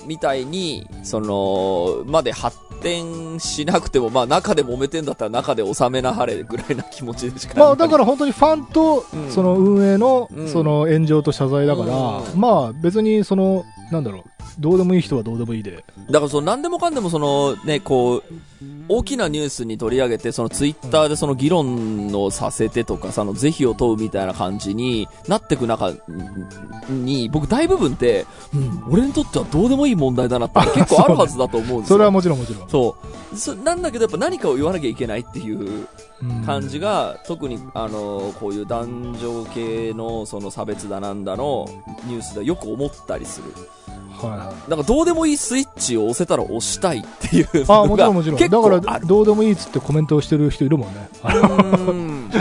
[0.07, 10.49] みたいにそのまで発展しなくてもまあ中で揉めてんだったら中で収めなはれぐらいな気持ちでしかまあだから本当にファンとうんその運営のうん。
[10.49, 12.41] その炎上と謝罪だから、うん。
[12.41, 14.25] まあ別にその、なんだろう、
[14.59, 15.85] どうでもいい人はどうでもいいで。
[16.11, 18.23] だからその何でもかんでもそのね、こう、
[18.89, 25.93] 大きなニュースに取り上げて、そのツイッターでその議論をさせてとか、その是非を問うみたいな感じになってく中
[26.89, 31.97] に、僕大部分って、うん、俺にとってはどうでもいい問題だなって結構あるはずだと思うんですよ。
[31.97, 32.69] それはもちろんもちろん。
[32.69, 32.97] そ
[33.33, 33.37] う。
[33.37, 35.87] そなんだけどやっぱ何かを言わなきゃいけないっていう
[36.23, 41.67] うん感じが、特にあの、こういう男女系のその差別だなんだの
[42.05, 43.53] ニュースでよく思ったりする。
[44.11, 44.71] はいはい。
[44.71, 48.13] なんかどうでもいいスイッチを押せたら押したいっていうあ、のが。
[48.13, 49.01] 結だから。
[49.01, 51.09] どうでもいいっつってコメントをしてる人いるもんね。
[51.89, 52.31] うん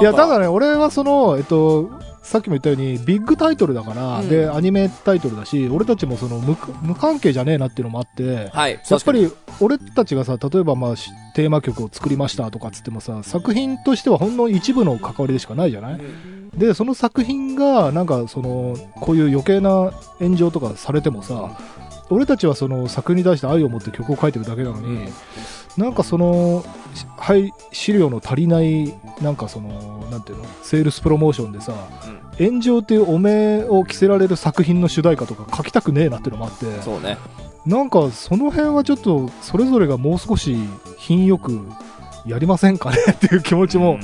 [0.00, 1.90] いや、ただね、俺はその、えっと、
[2.22, 8.80] さっきも言ったように、ビッグタイトルだから、うんで、アニメタイトルだし、俺たちもその無、無関係じゃねえなっていうのもあって、はい。
[8.88, 16.00] やっぱり、俺たちがさ、例えばまあ、しテーマ曲を作りましたとかっつってもさ、作品としてはほんの一部の関わりでしかないじゃない？
[16.56, 21.50] で、その作品が、なんかその、こういう余計な炎上とかされてもさ、
[22.10, 25.08] 俺たちはその作品に対して愛を持って曲を書いてるだけなのに、
[25.76, 26.64] なんかその、
[26.94, 31.74] しはい、資料の足りない、なんかその、なんていうの、セールスプロモーションでさ、
[32.38, 37.18] 炎上っていうお面を着せられる作品の主題歌とか書きたくねえなっていうのもあって、そうね。
[37.66, 40.56] なんかその辺はちょっと、それぞれがもう少し
[40.98, 41.66] 品よく
[42.24, 42.98] やりませんかね？
[43.10, 43.98] っていう気持ちも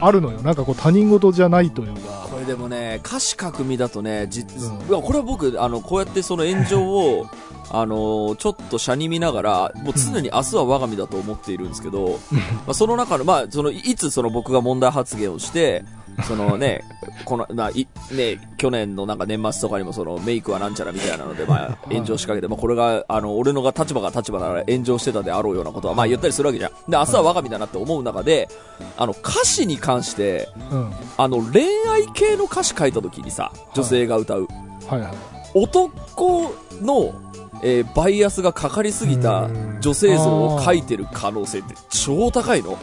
[0.00, 0.42] あるのよ。
[0.42, 2.27] なんかこう他人事じゃないというか。
[2.48, 5.02] でもね、歌詞書く身だとね、じ、うん。
[5.02, 7.26] これは僕、あの、こうやってその炎上を、
[7.70, 15.84] あの、ちょっと車に見ながら、もう常に明日は我が身だと思っているんですけど、まあ、その中の、まあ、その、いつその僕が問題発言をして、
[16.26, 16.84] そのね、
[17.24, 26.70] この、まあ、い、ね、去年のなんか年末とかにもそのメイクはなんちゃらみたいなので、まあ、炎上しかけて、まあ、これが、あの、俺のが立場が立場なら炎上してたであろうようなことは、まあ、言ったりするわけじゃん。
[26.90, 28.48] で、明日は我が身だなって思う中で、
[28.96, 30.92] あの、歌詞に関して、うん。
[31.16, 34.48] あの、恋愛系の歌詞書いた時にさ、女性が歌う。
[34.88, 35.12] はいはい。
[35.54, 37.14] 男の、
[37.62, 39.48] えーバイアスがかかりすぎた
[39.80, 42.78] 女性像を書いてる可能性って超高いの。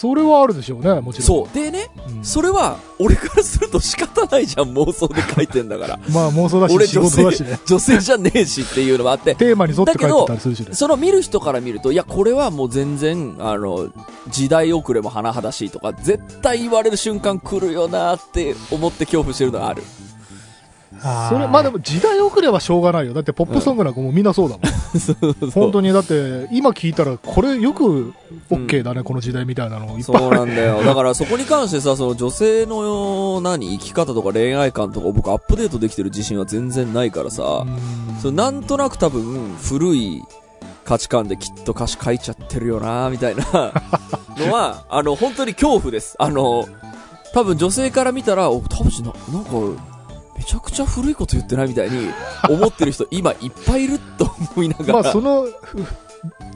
[0.00, 1.26] それはあるでしょうね、もちろん。
[1.26, 1.54] そう。
[1.54, 5.98] でね、うんそれは、俺からすると仕方ないじゃん、妄想で書いてんだから。
[6.10, 10.68] まあ妄想だし、俺仕女性事だしね。、女性じゃねえしっていうのもあって、テーマに沿って書いてたりするしね。
[10.72, 13.88] その見る人から見ると、いや、これはもう全然、あの、
[14.30, 19.82] 時代遅れも甚だしいとか、絶対言われる瞬間来るよなって思って恐怖してるのがある。
[21.00, 23.14] それ、まあでも時代遅れはしょうがないよ。
[23.14, 24.70] だってポップソングなんかもうみんなそうだもん。
[25.50, 28.12] 本当に、だって今聞いたら、これよく
[28.50, 30.82] OK だね、この時代みたいなのいっぱいそうなんだよ。
[30.84, 40.22] だからそこに関してさ、その女性の何、生き方とか恋愛観とか僕アップデートできてる自信は全然ないからさ、うんそのなんとなく多分古い
[40.84, 43.44] 価値観できっと歌詞書いちゃってるよなみたいな
[44.36, 46.16] のは、あの、本当に恐怖です。
[46.18, 46.66] あの、
[47.32, 49.50] 多分女性から見たら、お、田淵な、なんか、
[50.40, 52.08] めちゃくちゃ古いこと言ってないみたいに
[52.48, 54.24] 思ってる人今いっぱいいると
[54.54, 54.92] 思いながら。
[55.02, 55.84] まあその、ふ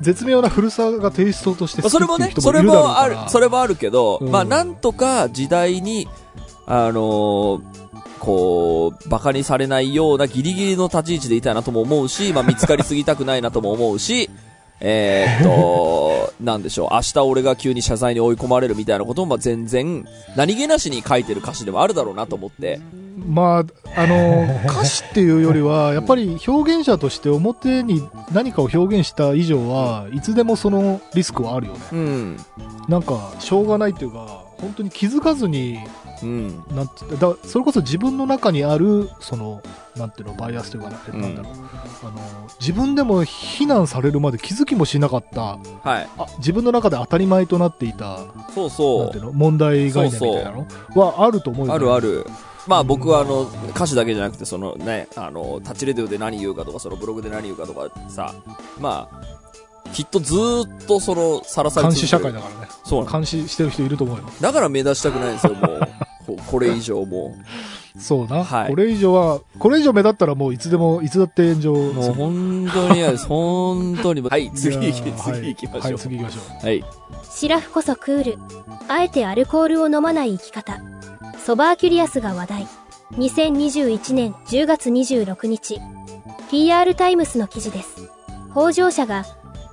[0.00, 6.08] 絶妙な古さがテイストとしてまあそれもね、それもあるそれもあるけど、うんまあなんとか時代に、
[6.66, 7.62] あのー
[8.20, 14.30] こう、馬鹿にされないようなギリギリの立ち位置でいたいなとも思うし、まあ見つかりすぎたくないなとも思うし、
[14.80, 20.06] えーっと、 なんでしょう、明日俺が急に謝罪に追い込まれるみたいなこともまあ全然、
[20.36, 22.80] 何気なしに書いてる歌詞でもあるだろうなと思って。
[23.26, 31.78] まあ、あの、 歌詞っていうよりは、やっぱり表現者として表に何かを表現した以上は、いつでもそのリスクはあるよね。
[31.92, 32.36] うん。
[32.88, 35.78] なんか、しょうがないっていうか、本当に気づかずに、
[36.22, 36.64] うん。
[36.74, 39.62] なんだそれこそ自分の中にある、その、
[39.96, 46.08] なんていうの、バイアスというかな、なんだろう、あの、自分でも非難されるまで気づきもしなかった、はい。
[46.18, 48.18] あ自分の中で当たり前となっていた、
[48.54, 49.24] そうなそうんていう。
[49.24, 50.66] の、問題概念みたいなの？
[50.94, 52.00] はあると思うよあるあ。
[52.00, 52.26] る。
[52.66, 58.34] まあ僕はあの、歌詞だけじゃなくて、そのね、あの、タッチレディオで何言うかとか、そのブログで何言うかとかさ、
[58.80, 62.68] まあ、きっとずーっとその、さらされ監視社会だからね。
[62.84, 64.24] そう監視してる人いると思うよ。
[64.40, 65.80] だから目指したくないんですよ、もう。
[66.26, 67.36] ここれ以上も
[67.96, 71.92] そうな、はいこれ以上は、これ以上目立ったらもういつでも、いつだって炎上う。
[71.92, 73.26] もう本当に嫌です。
[73.26, 74.20] 本当に。
[74.20, 75.80] はい、次行き、次行きましょう。
[75.80, 76.66] はい、はい、次行きましょう。
[76.66, 76.84] はい。
[77.30, 78.38] シラフこそクール。
[78.88, 80.80] あえてアルコールを飲まない生き方。
[81.38, 82.66] ソバーキュリアスが話題。
[83.12, 85.80] 2021年10月26日。
[86.50, 88.10] PR タイムスの記事です。
[88.52, 89.24] 方丈社が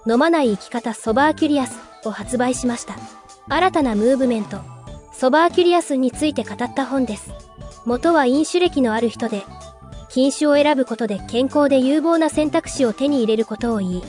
[0.08, 2.96] 飲まない生き方ソバーキュリアスを発売しました。
[3.50, 4.60] 新たなムーブメント、
[5.12, 7.32] ソバーキュリアスについて語った本です。
[7.86, 9.44] 元は飲酒歴のある人で、
[10.10, 14.04] 禁酒を選ぶことで健康で有望な選択肢を手に入れることを言い、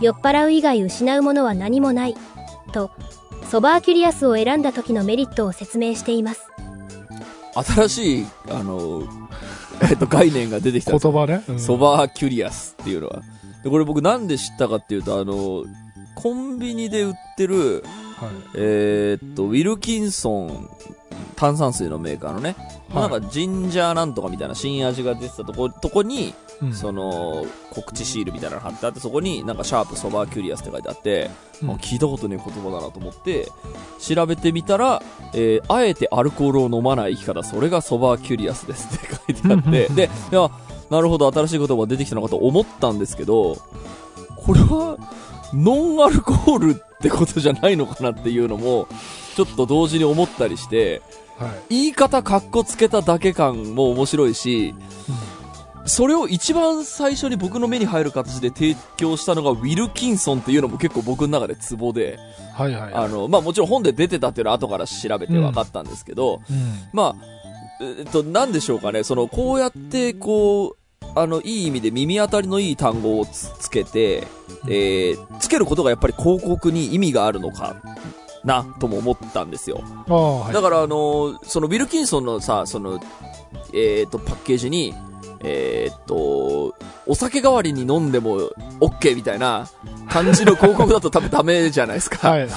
[0.00, 2.16] 酔っ払う以外失うものは何もない、
[2.72, 2.90] と、
[3.50, 6.46] ソバーキュリアスを選んだ時のメリットを説明しています。
[7.54, 9.02] 新しい、あの、
[9.82, 11.42] えっと、概念が出てきたんですよ言葉ね。
[11.48, 13.22] うんソバーキュリアスっていうのは。
[13.64, 15.64] で、これ僕なんで知ったかっていうと、あの、
[16.14, 17.82] コンビニで売ってる、
[18.16, 18.30] はい。
[18.54, 20.70] えーっと、ウィルキンソン
[21.40, 22.54] 炭酸水のメーカーのね、
[22.94, 26.74] なんかジンジャーなんとかみたいな新味が出てたとこ、とこに、うん。
[26.74, 31.30] その、告知シールみたいなの貼ってあって、そこになんかシャープソバーキュリアスって書いてあって、
[31.62, 31.70] うん。
[31.70, 33.48] あ聞いたことねえ言葉だなと思って、
[33.98, 40.50] 調べてみたら、えーあえてアルコールを飲まない生き方、それがソバーキュリアスですって書いてあって、で、いや、
[40.90, 43.56] なるほど、新しい言葉が出てきたのかと思ったんですけど、
[44.36, 44.98] これは、
[45.54, 48.86] ノンアルコールってことじゃないのかなっていうのも、
[49.34, 51.29] ちょっと同時に思ったりして、はい。
[51.68, 54.74] 言い方かっこつけただけ感も面白いし、
[55.86, 62.18] それを一番最初に僕の目に入る形で提供したのがウィルキンソンっていうのも結構僕の中でツボで、
[62.54, 62.94] はいはい。
[62.94, 66.88] あの、まあもちろん本で出てたっていうのは後から調べて分かったんですけど、うん。
[66.92, 70.76] まあ、えっと、なんでしょうかね、その、こうやって、こう、
[71.16, 74.28] あの、いい意味で耳当たりのいい単語をつつけて、
[74.68, 77.76] えー、つけることがやっぱり広告に意味があるのか
[78.44, 79.82] な、とも思ったんですよ。
[80.06, 80.52] はい。
[80.54, 83.00] だから、あの、その、ウィルキンソンのさ、その、
[83.74, 84.94] えっと、パッケージに、
[85.42, 86.74] えーっと、
[87.06, 89.66] お酒代わりに飲んでも OK みたいな
[90.08, 92.28] 感じの広告だと多分ダメじゃないですか。
[92.28, 92.50] はいはい。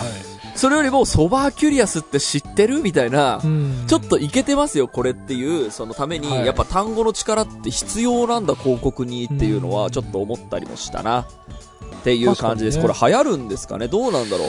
[0.55, 11.21] それよりも、ソバーキュリアスって知ってるみたいな、うんちょっといけてますよ、これっていう、そのために、はいやっぱ単語の力って必要なんだ、広告にっていうのは、ちょっと思ったりもしたな。
[11.21, 11.25] っ
[12.03, 12.77] ていう感じです。
[12.77, 13.87] 確かこれ流行るんですかね？
[13.87, 14.47] どうなんだろう？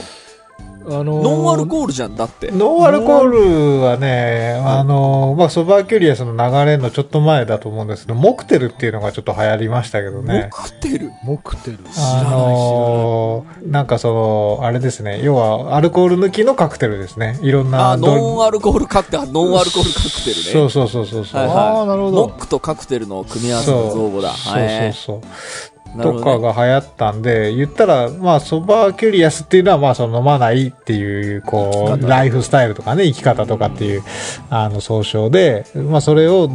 [0.87, 2.51] あのーノンアルコールじゃんだって。
[2.51, 10.51] ノンアルコールはね、あの、まあ、ソバーキュリアスの流れのちょっと前だと思うんですけど、モクテルっていうのがちょっと流行りましたけどね。
[10.53, 11.11] モクテル？
[11.25, 11.79] モクテル。
[11.79, 14.13] 知あらない、なんかそ
[14.61, 17.39] の、あれですね、要はアルコール抜きのカクテルですね。
[17.43, 20.43] いろんなノンアルコールカクテル、ノンアルコールカクテルね。
[20.53, 21.41] そうそうそうそうそう。
[21.41, 21.67] はい知らない。
[21.79, 22.17] ああ、なるほど。
[22.27, 24.31] モックとカクテルの組み合わせの造語だ。
[24.33, 25.29] そうはいそうそ
[25.74, 25.74] う。
[26.03, 34.03] とかが流行ったんで、言ったら、まあ、ソバーキュリアスっていうのは、まあ、その飲まないっていう、こう、ライフスタイルとかね、生き方とかっていう、
[34.51, 36.51] あの、総称で、まあ、それを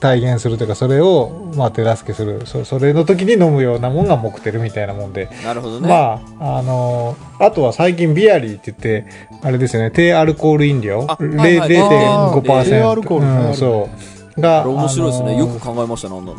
[0.00, 2.42] 体現するというか、それを、まあ、手助けする。
[2.46, 5.28] そそれの時に飲むようなもんがモクテルみたいなもんで。
[5.44, 5.88] なるほどね。
[5.88, 9.06] まあ、あのあとは最近ビアリーって言って、
[9.42, 12.64] あれですよね、低アルコール飲料、あはいはい0.5%。
[12.64, 13.88] 低アルコールねうん、そ
[14.36, 14.40] う。
[14.40, 15.38] が、面白いですね。
[15.38, 16.38] よく考えましたね、あんなの。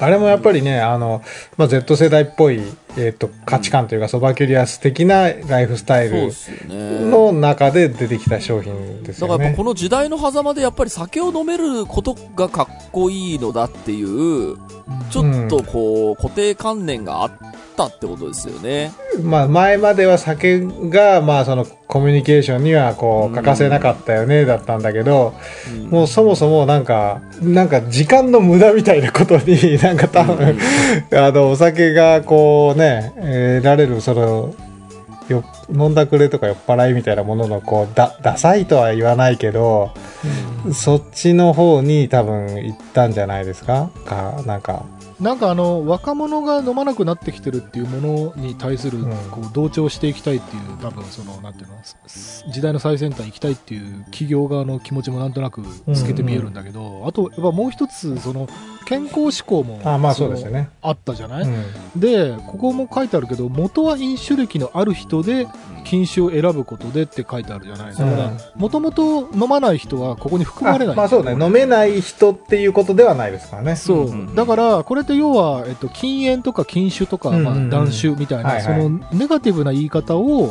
[0.00, 1.22] あれもやっぱりね、あの、
[1.56, 2.62] まあ、Z 世代っぽい、
[2.96, 6.32] えっ、と、価値観というか、ソバキュリアス的なライフスタイル。
[6.68, 9.64] の中で出てきた商品ですよねだからやっぱこ。
[9.64, 14.56] の時代の狭間でやっぱり酒を飲めることがかっこいいのだっていう、
[15.10, 17.30] ちょっとこう、固定観念があっ
[17.88, 18.92] たってことですよね。
[19.22, 25.34] まあ、前までは酒が、まあ、その、コミュニケーションには、こうんう、欠かせなかったよね、だったんだけど、
[25.74, 30.56] うんもうそもそもなんか、なんか時間の無駄みたいなことに、なんか多分、
[31.12, 34.54] あの、お酒がこうね、えー得られる、その、
[35.28, 39.90] よ飲んだくれとか酔っ払いみたいなものの、こう、だ、ダサいとは言わないけど、
[40.72, 43.90] そっちの方に多分行ったんじゃないですか？
[44.04, 44.84] か、なんか。
[45.20, 49.10] なんかあの若者が飲まなくなってきてるっていうものに対するうん。
[49.30, 55.62] こう同調していきたいっていう多分そのなんていうのす時代の最先端行きたいっていう企業側の気持ちもなんとなく
[55.94, 58.48] 透けて見えるんだけど、あとやっぱもう一つその
[58.90, 60.68] 健康志向もあまあそうですよね。
[60.82, 62.00] あったじゃない、うん。
[62.00, 65.46] でここも書いてあるけど元は飲酒歴のある人で
[65.84, 67.94] 禁酒を選ぶことでって書いてあるじゃない？
[67.94, 70.94] だからもともと飲まない人はここに含まれない。
[70.94, 71.32] あまあそうね。
[71.32, 73.76] 飲めない人っていうことではないですからね。
[73.76, 80.50] そう、だからこれって要は、えっと、禁煙とか禁酒とか、まあ、断酒みたいな、そのネガティブな言い方をうん。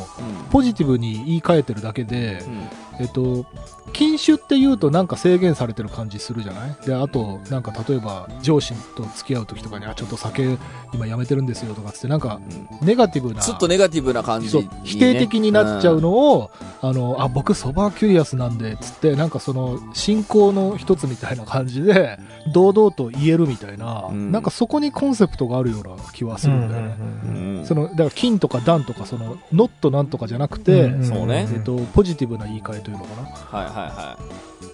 [0.50, 2.62] ポジティブに言い換えてるだけで、うん
[3.00, 3.46] えっと、
[3.94, 6.76] 禁酒って言うとなんか制限されてる感じするじゃない？
[6.86, 10.58] で、あと、なんか例えば上司と付き合う時とかに、あ、ちょっと酒
[10.94, 12.40] 今やめてるんですよとかつって、なんか
[12.82, 14.56] ネガティブな、ちょっとネガティブな感じ。
[14.58, 22.20] ね、否定的になっちゃうのを、あの、あ、僕ソバーキュリアスなんで、つって、なんかその、信仰の一つみたいな感じで、
[22.54, 24.32] 堂々と言えるみたいな、うん。
[24.32, 26.96] なんかそこにコンセプトがあるような気はするんだよね。
[27.00, 31.06] うんその、だから金とか段とか、その、ノットなんとかじゃなくて、うん。
[31.06, 31.48] そうね。
[31.52, 33.60] えっと、ポジティブな言い換えというのかな。
[33.60, 34.18] はいはいは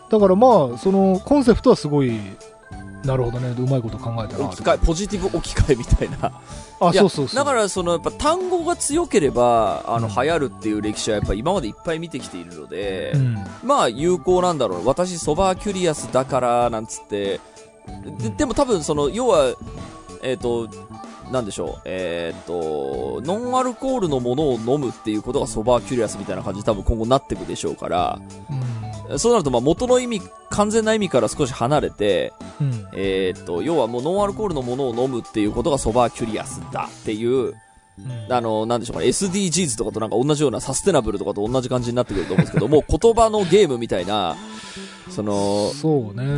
[0.09, 2.19] だからまあ、そのコンセプトはすごい、
[3.05, 4.39] なるほどね、うまいこと考えたい。
[4.39, 6.31] な置き換え、ポジティブ置き換えみたいな。
[6.79, 7.35] あ、そうそうそう。
[7.35, 14.87] だから、その、やっぱ単語が強ければ、あの、うん流行るっていう歴史はやっぱ今までいっぱい見てきているので、うん、まあ、有効なんだろう。
[14.87, 17.39] 私、ソバーキュリアスだから、なんつって、
[18.19, 19.55] ででも多分、その、要は、
[20.23, 20.67] えっ、と、
[21.31, 28.19] なんでしょう、えっ、と、ノンアルコールのものを飲むっていうことがソバーキュリアスみたいな感じで多分今後なっていくでしょうから、
[29.17, 37.53] そうなると、まあ元の意味、完全な意味から少し離れて、うん、うん、えっ、と、要はもうノンアルコールのものを飲むっていうことがソバーキュリアスだっていう、
[37.97, 38.33] うん。
[38.33, 44.35] あの、なんでしょうかね、SDGs とかとなんか同じようなサステナブルとかと同じ感じになってくると思うんですけども、言葉のゲームみたいな、
[45.15, 45.71] その。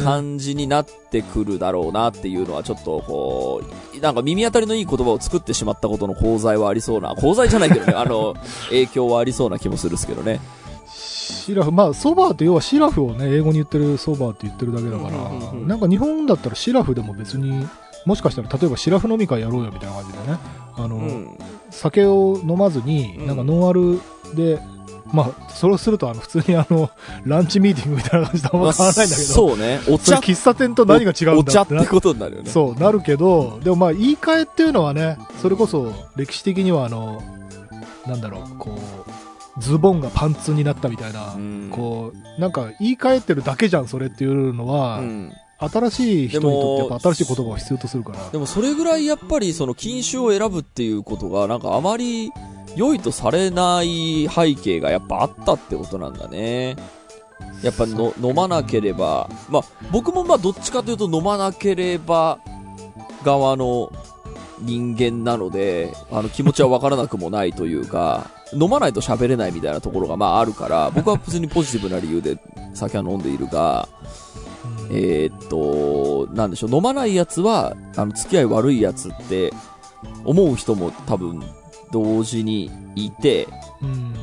[0.03, 3.61] 感じになってくるだろうなっていうのはちょっとこ
[3.95, 8.35] う、なんか耳当たりのいい言葉を作ってしまったことの功罪はありそうな、功罪じゃないけどね、 あの、
[8.69, 10.39] 影響はありそうな気もするんですけどね。
[10.87, 17.67] シラフ、まあ、ソバーって要はシラフをね、英語に言ってるソバーって言ってるだけだから、うんうんうんうんなんか日本だったらシラフでも別に、
[18.05, 20.37] もしかしたら例えばシラフ飲み会やろうよみたいな感じでね、
[20.75, 21.37] あの、うん。
[21.69, 23.99] 酒を飲まずに、うんなんかノンアル
[24.35, 24.59] で、
[25.13, 26.89] まあ、それをするとあの普通にあの、
[27.25, 29.79] ランチミーティングみたいな感じとあんま変わらないんだけど、そうね。
[29.89, 32.49] お茶喫茶店と何が違うんお茶ってことになるよね。
[32.49, 37.21] そう、なるけど、でもまあ言い換えっていうのはね、それこそ歴史的にはあの、
[38.05, 38.77] なんだろう、こ
[39.57, 45.31] う、ズボンがパンツになったみたいな、うんこう、なんか言い換えてるだけじゃん、それっていうのは、うん。
[45.59, 48.29] 新しい人にとってやっぱ新しい言葉を必要とするから。
[48.29, 52.31] でもそれぐらいやっぱりその禁酒を選ぶっていうことがなんかあまり
[52.77, 56.75] 良いとされない背景がやっぱあったってことなんだね。
[57.63, 62.39] やっぱの飲まなければ、まあ僕もまあどっちかというと飲まなければ
[63.23, 63.91] 側の
[64.59, 72.37] 人間なので、あの気持ちはわからなくもないというか、飲まないと喋れないみたいなところがまああるから、僕は普通にポジティブな理由で
[72.73, 73.89] 酒は飲んでいるが、
[74.89, 79.51] うんえーっと、なんでしょう、飲まないやつは、あの、付き合い悪いやつって、
[80.23, 81.41] 思う人も多分、
[81.91, 83.47] 同時にいて、
[83.81, 84.13] うん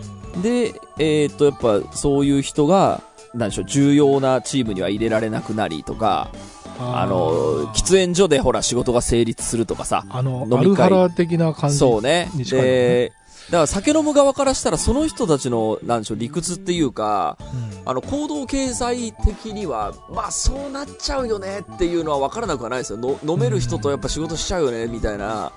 [0.43, 3.03] で、えーっと、やっぱ、そういう人が、
[3.35, 6.31] なんでしょう、重要なチームには入れられなくなりとか、
[6.79, 11.77] あの、喫煙所でほら仕事が成立するとかさ、あの、飲み会的な感じ。
[11.79, 12.29] そうね。
[12.37, 13.13] で、
[13.51, 22.99] だから酒飲む側からしたら、その人たちの、なんでしょう、理屈っていうか、うんあの、行動経済的には、まあ、そうなっちゃうよねっていうのは分からなくはないですよ。
[22.99, 25.53] の飲める人とやっぱ仕事しちゃうよね、みたいな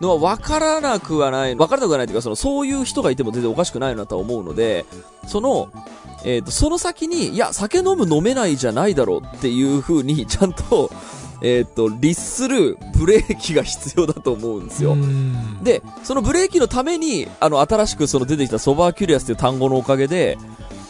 [0.00, 4.84] のは分からなくはない、分からなくはないというか、その、そういう人がいても全然おかしくないなとは思うので、
[5.26, 5.70] その、
[6.24, 10.90] えっ、と、その先に、いや、酒飲む飲めないじゃないだろうっていう風に、 ちゃんと、
[11.40, 14.92] えっ、と、律するブレーキが必要だと思うんですよ。
[14.92, 20.38] うんで、そのブレーキのために、あの、新しくその出てきたソバーキュリアスという単語のおかげで、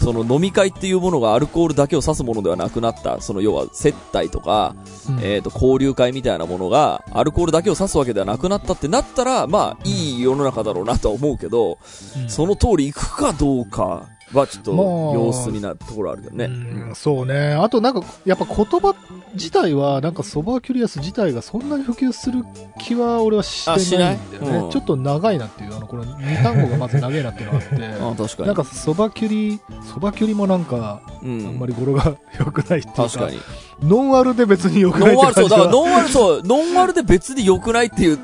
[0.01, 4.76] その飲み会っていうものがアルコールだけを指すものではなくなった、その要は接待とか、
[5.09, 11.78] うんえっ、と、交流会みたいなものが、アルコールだけを指すわけではなくなったってなったら、まあ、いい世の中だろうなとは思うけど、
[12.16, 16.44] うんその通り行くかどうかはちょっとまあ様子になるところあるけどね。
[16.44, 16.49] う
[16.90, 17.53] んそうね。
[17.55, 18.94] あとなんか、やっぱ言葉
[19.35, 22.45] 自体は、なんかソバーキュリアス自体がそんなに普及する
[22.79, 24.59] 気は俺はしてないんだよね。
[24.59, 28.47] うんちょっと長いなっていう、あの、この2単語がまず長いなっていうのがあって、 あ確かに。
[28.47, 29.61] なんかソバキュリ、
[29.93, 33.39] ソバキュリもなんか、うん、あんまり語呂が 良くないっていうか、確かに。
[33.83, 38.18] ノンアルで別に良くないってノンアル、そう、だからノンアル、そう、ノンアルで別に良くないっていう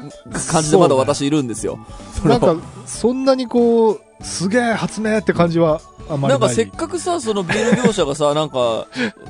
[0.50, 1.78] 感じでまだ私いるんですよ。
[2.24, 6.40] なんか、そんなにこう、すげえ発明って感じはあんまりない。
[6.40, 8.86] なんかせっかくさ、そのビール業者がさ、なんか、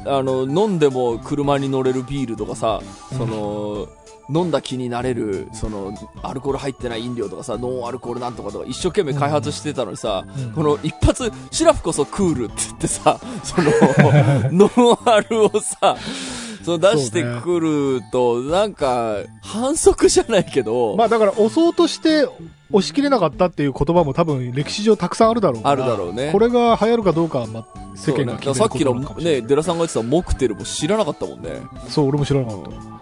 [0.07, 2.81] あの、飲んでも車に乗れるビールとかさ、
[3.17, 3.89] その、
[4.29, 10.53] 飲んだ気になれる、その、アルコール入ってない飲料とかさ、ノンアルコールなんとかとか一生懸命開発してたのにさ、うん。
[10.53, 13.71] この一発、シラフこそクールって言ってさ、 その、
[14.51, 15.97] ノンアルをさ、
[16.65, 22.27] そう出してくると、なんか、反則じゃないけど、まあだから押そうとして
[22.73, 26.33] 押し切れなかったっていう言葉も多分歴史上たくさんあるだろうあるだろうね。
[26.33, 31.51] これが流行るかどうかは、まあ、世間が決めるさっきのね、デラさんが言ってたモクテルも知らなかったもんね。
[31.89, 32.94] そう、俺も知らなかった。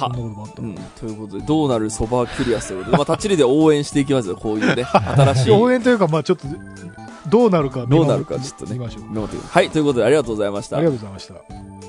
[0.00, 0.16] さあ。
[0.16, 5.50] うん、ということで、どうなるそばクリアスということで、まあ、タッチリで応援していきますよ、こういうね、 新しい。
[5.52, 6.46] 応援というか、まあちょっと、
[7.28, 9.04] どうなるかどうなるかちょっとね見ましょう。
[9.50, 10.78] はい、ということで、ありがとうございました。
[10.78, 11.79] ありがとうございました。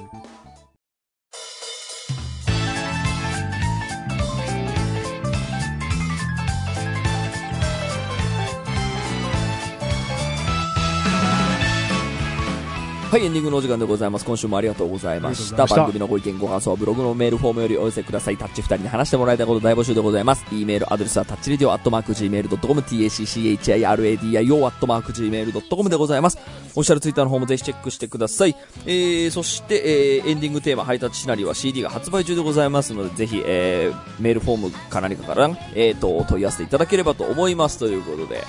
[13.11, 14.25] はい、エンディングのお時間でございます。
[14.25, 15.65] 今週もありがとうございました。
[15.65, 18.37] 番組のご意見、ご感想はブログのメールフォームよりお寄せください。
[18.37, 20.45] タッチ二人に話してもらいたいこと大募集でございます。
[20.49, 26.37] e メールアドレスはタッチリディオアットマーク Gmail.com、tacchiradio アットマーク Gmail.com でございます。
[26.37, 26.39] オ
[26.75, 28.55] フィシャルツイッターの方もぜひチェックしてください。
[28.85, 37.77] えー、そして、えー、エンディングテーマ、ハイタッチシナリオは CD が発売中でございますので、ぜひ、えー、メールフォームか何かから、えーと、問い合わせていただければと思います。
[37.77, 38.45] ということで、はい。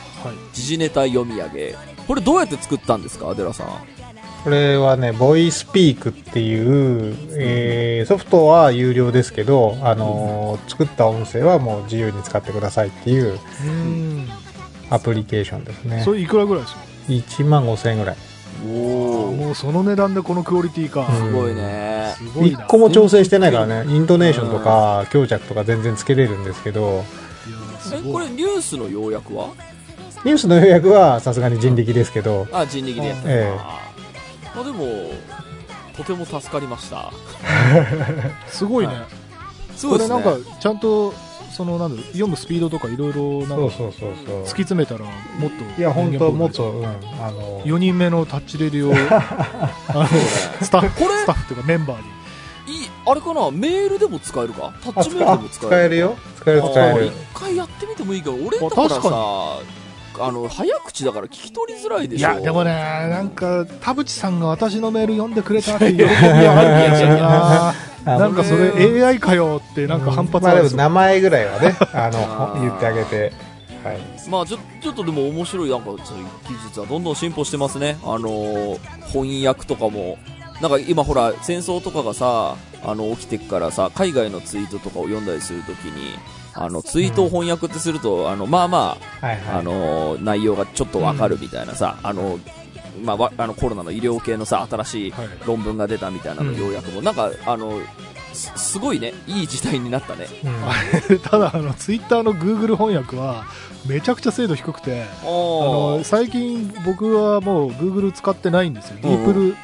[0.52, 1.76] 時事ネタ読み上げ。
[2.06, 4.01] これどうやって作ったんですか、アデラさん。
[4.44, 14.28] これはね、ボイスピークっていう、えーソフトは有料ですけど、あのー作った音声はもう自由に使ってくださいっていううん。
[14.90, 16.12] アプリケーションですねそ。
[16.14, 18.16] れいくらぐらいですか？1万5千円ぐらい。
[18.66, 19.36] おー。
[19.36, 21.06] もうその値段でこのクオリティか。
[21.08, 22.12] うんすごいね。
[22.16, 22.58] すごいな。
[22.64, 27.04] 一個も調整してないからね、イントネーションとか強弱とか全然つけれるんですけど、いや
[27.80, 29.50] すえ、ごいこれニュースの要約は？
[30.24, 33.28] ニュースの予約はさすがに人力ですけど、あ、人力でやった。
[33.30, 33.91] ええあー
[34.54, 35.10] まあでも、
[35.96, 37.12] とても助かりました。
[38.48, 38.94] すごいね。
[39.76, 40.22] すごいですね。
[40.22, 41.12] これなんか、ちゃんと、
[41.50, 44.48] その、なん読むスピードとかいろいろ、なんか、そうそうそうそう突き。
[44.64, 45.80] 詰めたら、もっと。
[45.80, 46.90] いや、本当もっ人と、うん、あ
[47.30, 48.92] の、4人目のタッチレディを、
[49.88, 50.06] あの、
[50.62, 52.04] スタッフ、これスタッフというかメンバーに。
[52.74, 53.50] いい、あれかな？
[53.50, 54.72] メールでも使えるか？
[54.82, 55.68] タッあチメールでも使える。
[55.68, 56.16] 使えるよ。
[56.36, 57.12] 使える使える一。
[57.34, 59.58] 回やってみてもいいけど、俺だから確さか、
[60.18, 62.32] あの、早口だから聞き取りづらいでしょ。
[62.32, 66.10] いや、でもね、なんか、田淵さんが私のメール読んでくれたって喜びが
[66.58, 67.74] あるんですよな。
[68.04, 70.78] あなんかそれ AI かよってなんか反発まあでもあるんですよ。
[70.78, 73.32] 名前ぐらいはね、 あの、言ってあげて。
[73.84, 73.98] はい。
[74.28, 78.78] まあちょちょっとでも面白いなんかそういう技術はどんどん進歩してますねあのー
[79.12, 80.16] 翻訳とかも
[80.60, 82.54] なんか今ほら戦争とかがさ
[82.84, 86.14] あの起きてくからさ海外のツイートとかを読んだりするときに
[86.54, 88.78] あのツイートを翻訳ってすると、あのまあま
[89.20, 89.64] はいあ、あはい。
[89.64, 92.38] のー内容がちょっとわかるみたいなさ、あの
[93.02, 95.28] まあわ、あのコロナの医療系のさ新しいはい。
[95.46, 96.58] 論文が出たみたいなのうん。
[96.58, 97.80] 要約も、なんかあの
[98.32, 99.12] すすごいね。
[99.26, 100.26] いい時代になったね。
[101.10, 101.18] うん。
[101.20, 103.44] ただ、あの、ツイッターの Google 翻訳は、
[103.86, 108.96] めちゃくちゃ精度低くて、ああの、最近僕はもう Google 使ってないんですよ。
[109.02, 109.56] ディープル、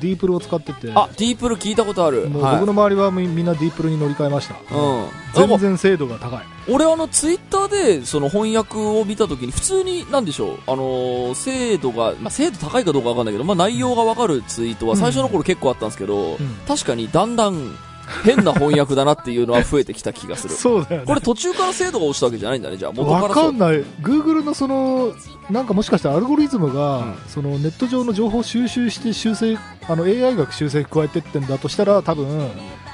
[0.00, 2.28] ディープルを使ってて、あディープル聞いたことある。
[2.28, 2.60] もうはい。
[2.60, 4.54] 僕の周りはみみんなディープルに乗り換えました。
[4.74, 5.48] うん。
[5.48, 6.40] 全然精度が高い。
[6.68, 10.58] 俺あのツイッターでその翻訳を見たときに普通になんでしょう？
[10.66, 16.38] あのー精度が、まあ、精度高いかどうかわかんないけど、まあ、内容がわかるツイートは最初の頃結構あったんですけど、うん。
[16.66, 17.76] 確かにだんだん
[18.24, 20.54] 変な翻訳だなっていうのは増えてきた気がする。
[20.56, 21.06] そうだよね。
[21.06, 23.84] これ途中から精度が落ちたわけじゃないんだねじゃあ元からわかんない。
[24.02, 25.12] Google のその、
[25.50, 27.14] なんかもしかしたらアルゴリズムが、うん。
[27.28, 32.26] そのネット上の情報を収集して修正、あの AI が修正加えてってんだとしたら、多分、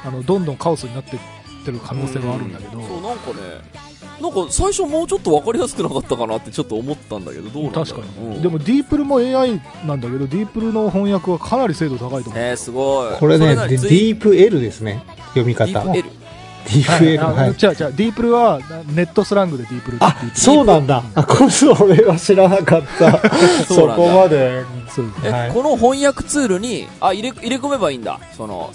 [0.05, 1.19] あの、どんどんカオスになって
[1.63, 3.92] ってる可能性はあるんだけど、そうなんかね
[4.23, 12.43] なんか最初もうちょっとわかりやすくなかったかなってちょっと思ったんだけどどうなんだろう確かに、うんでもディープルも AI なんだけど、ディープルの翻訳はかなり精度高いと思う。
[12.43, 15.03] えー、すごいこれね、でディープ L ですね。
[15.29, 15.67] 読み方。
[15.67, 17.25] ディープ L ディープ L。
[17.25, 17.51] あはい。
[17.51, 18.61] 違う違う、ディープルは
[18.95, 21.03] ネットスラングでディープルってあそうなんだ。
[21.15, 23.19] あ、こそ俺は知らなかった。
[23.67, 24.63] そこまで。
[24.93, 28.71] そうですえ、はいこの翻訳ツールにあ入れ入れ込めばいいんだその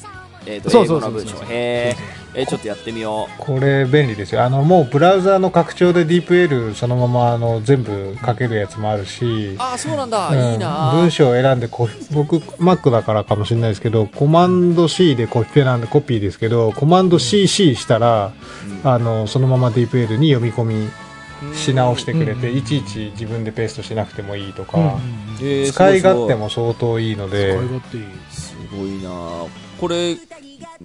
[0.47, 4.43] えー、と英そうそうそう語の文章へーえーちょっとやってみよこれ便利ですよ。
[4.43, 9.55] あの、もうブラウザーの拡張でディープ L そのままあの全部書けるやつもあるし。
[9.55, 9.55] う。
[9.59, 10.53] あーそうなんだ、うん。
[10.53, 10.91] いいな。
[10.93, 18.33] 文章を選んでこ僕 Mac だからかもしれないですけどコマンド C でコピペなんでコピーですけどコマンド CC したら、
[18.83, 20.89] あのそのまま DeepL に読み込み
[21.55, 22.57] し直してくれて、うん。
[22.57, 24.97] いちいち自分でペーストしなくてもいいとか、
[25.37, 28.03] 使い勝手すも相当いいの使でい勝手いい。
[28.29, 29.09] すごいな。
[29.79, 30.17] これ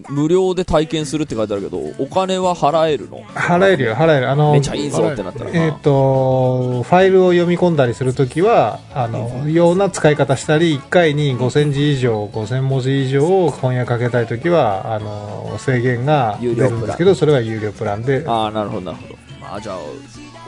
[0.08, 3.22] 無料で体験するって書いてあるけどお金は払えるの？
[3.34, 4.30] 払えるよ払える。
[4.30, 5.50] あのめちゃいいぞってなったら。
[5.50, 18.24] なえっ、とファイルを読み込んだりするときはあの、ような使い方したり1回に5000字以上5000文字以上を翻訳かけたいときはあの制限が出るんですけどそれは有料プランで。
[18.26, 19.14] ああなるほどなるほど。
[19.40, 19.76] まあじゃあ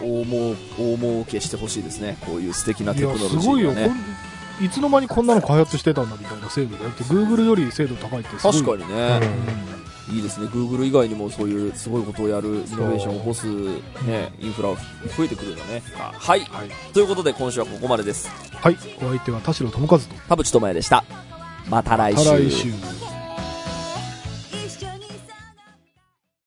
[0.01, 2.16] 大儲大儲けしてほしいですね。
[2.20, 3.72] こういう素敵ないテクやノロジすごいよ、
[4.61, 6.85] いつの間にこんなの開発してたんだみたいな精度で。
[6.85, 8.79] だって Google より精度高いってすごい。
[8.79, 9.21] 確かにね、
[10.09, 10.17] に。
[10.17, 10.47] いいですね。
[10.47, 14.69] Google 以外にもそういうすごいことをやる、イノベーションを起こす、ね、インフラ
[15.17, 15.83] 増えてくるんだね。
[15.97, 16.41] はい。
[16.41, 16.69] はい。
[16.93, 18.29] ということで今週はここまでです。
[18.53, 18.77] はい。
[18.99, 20.07] お相手は田代智和と。
[20.29, 21.05] 田淵智也でした。
[21.69, 23.04] また来週。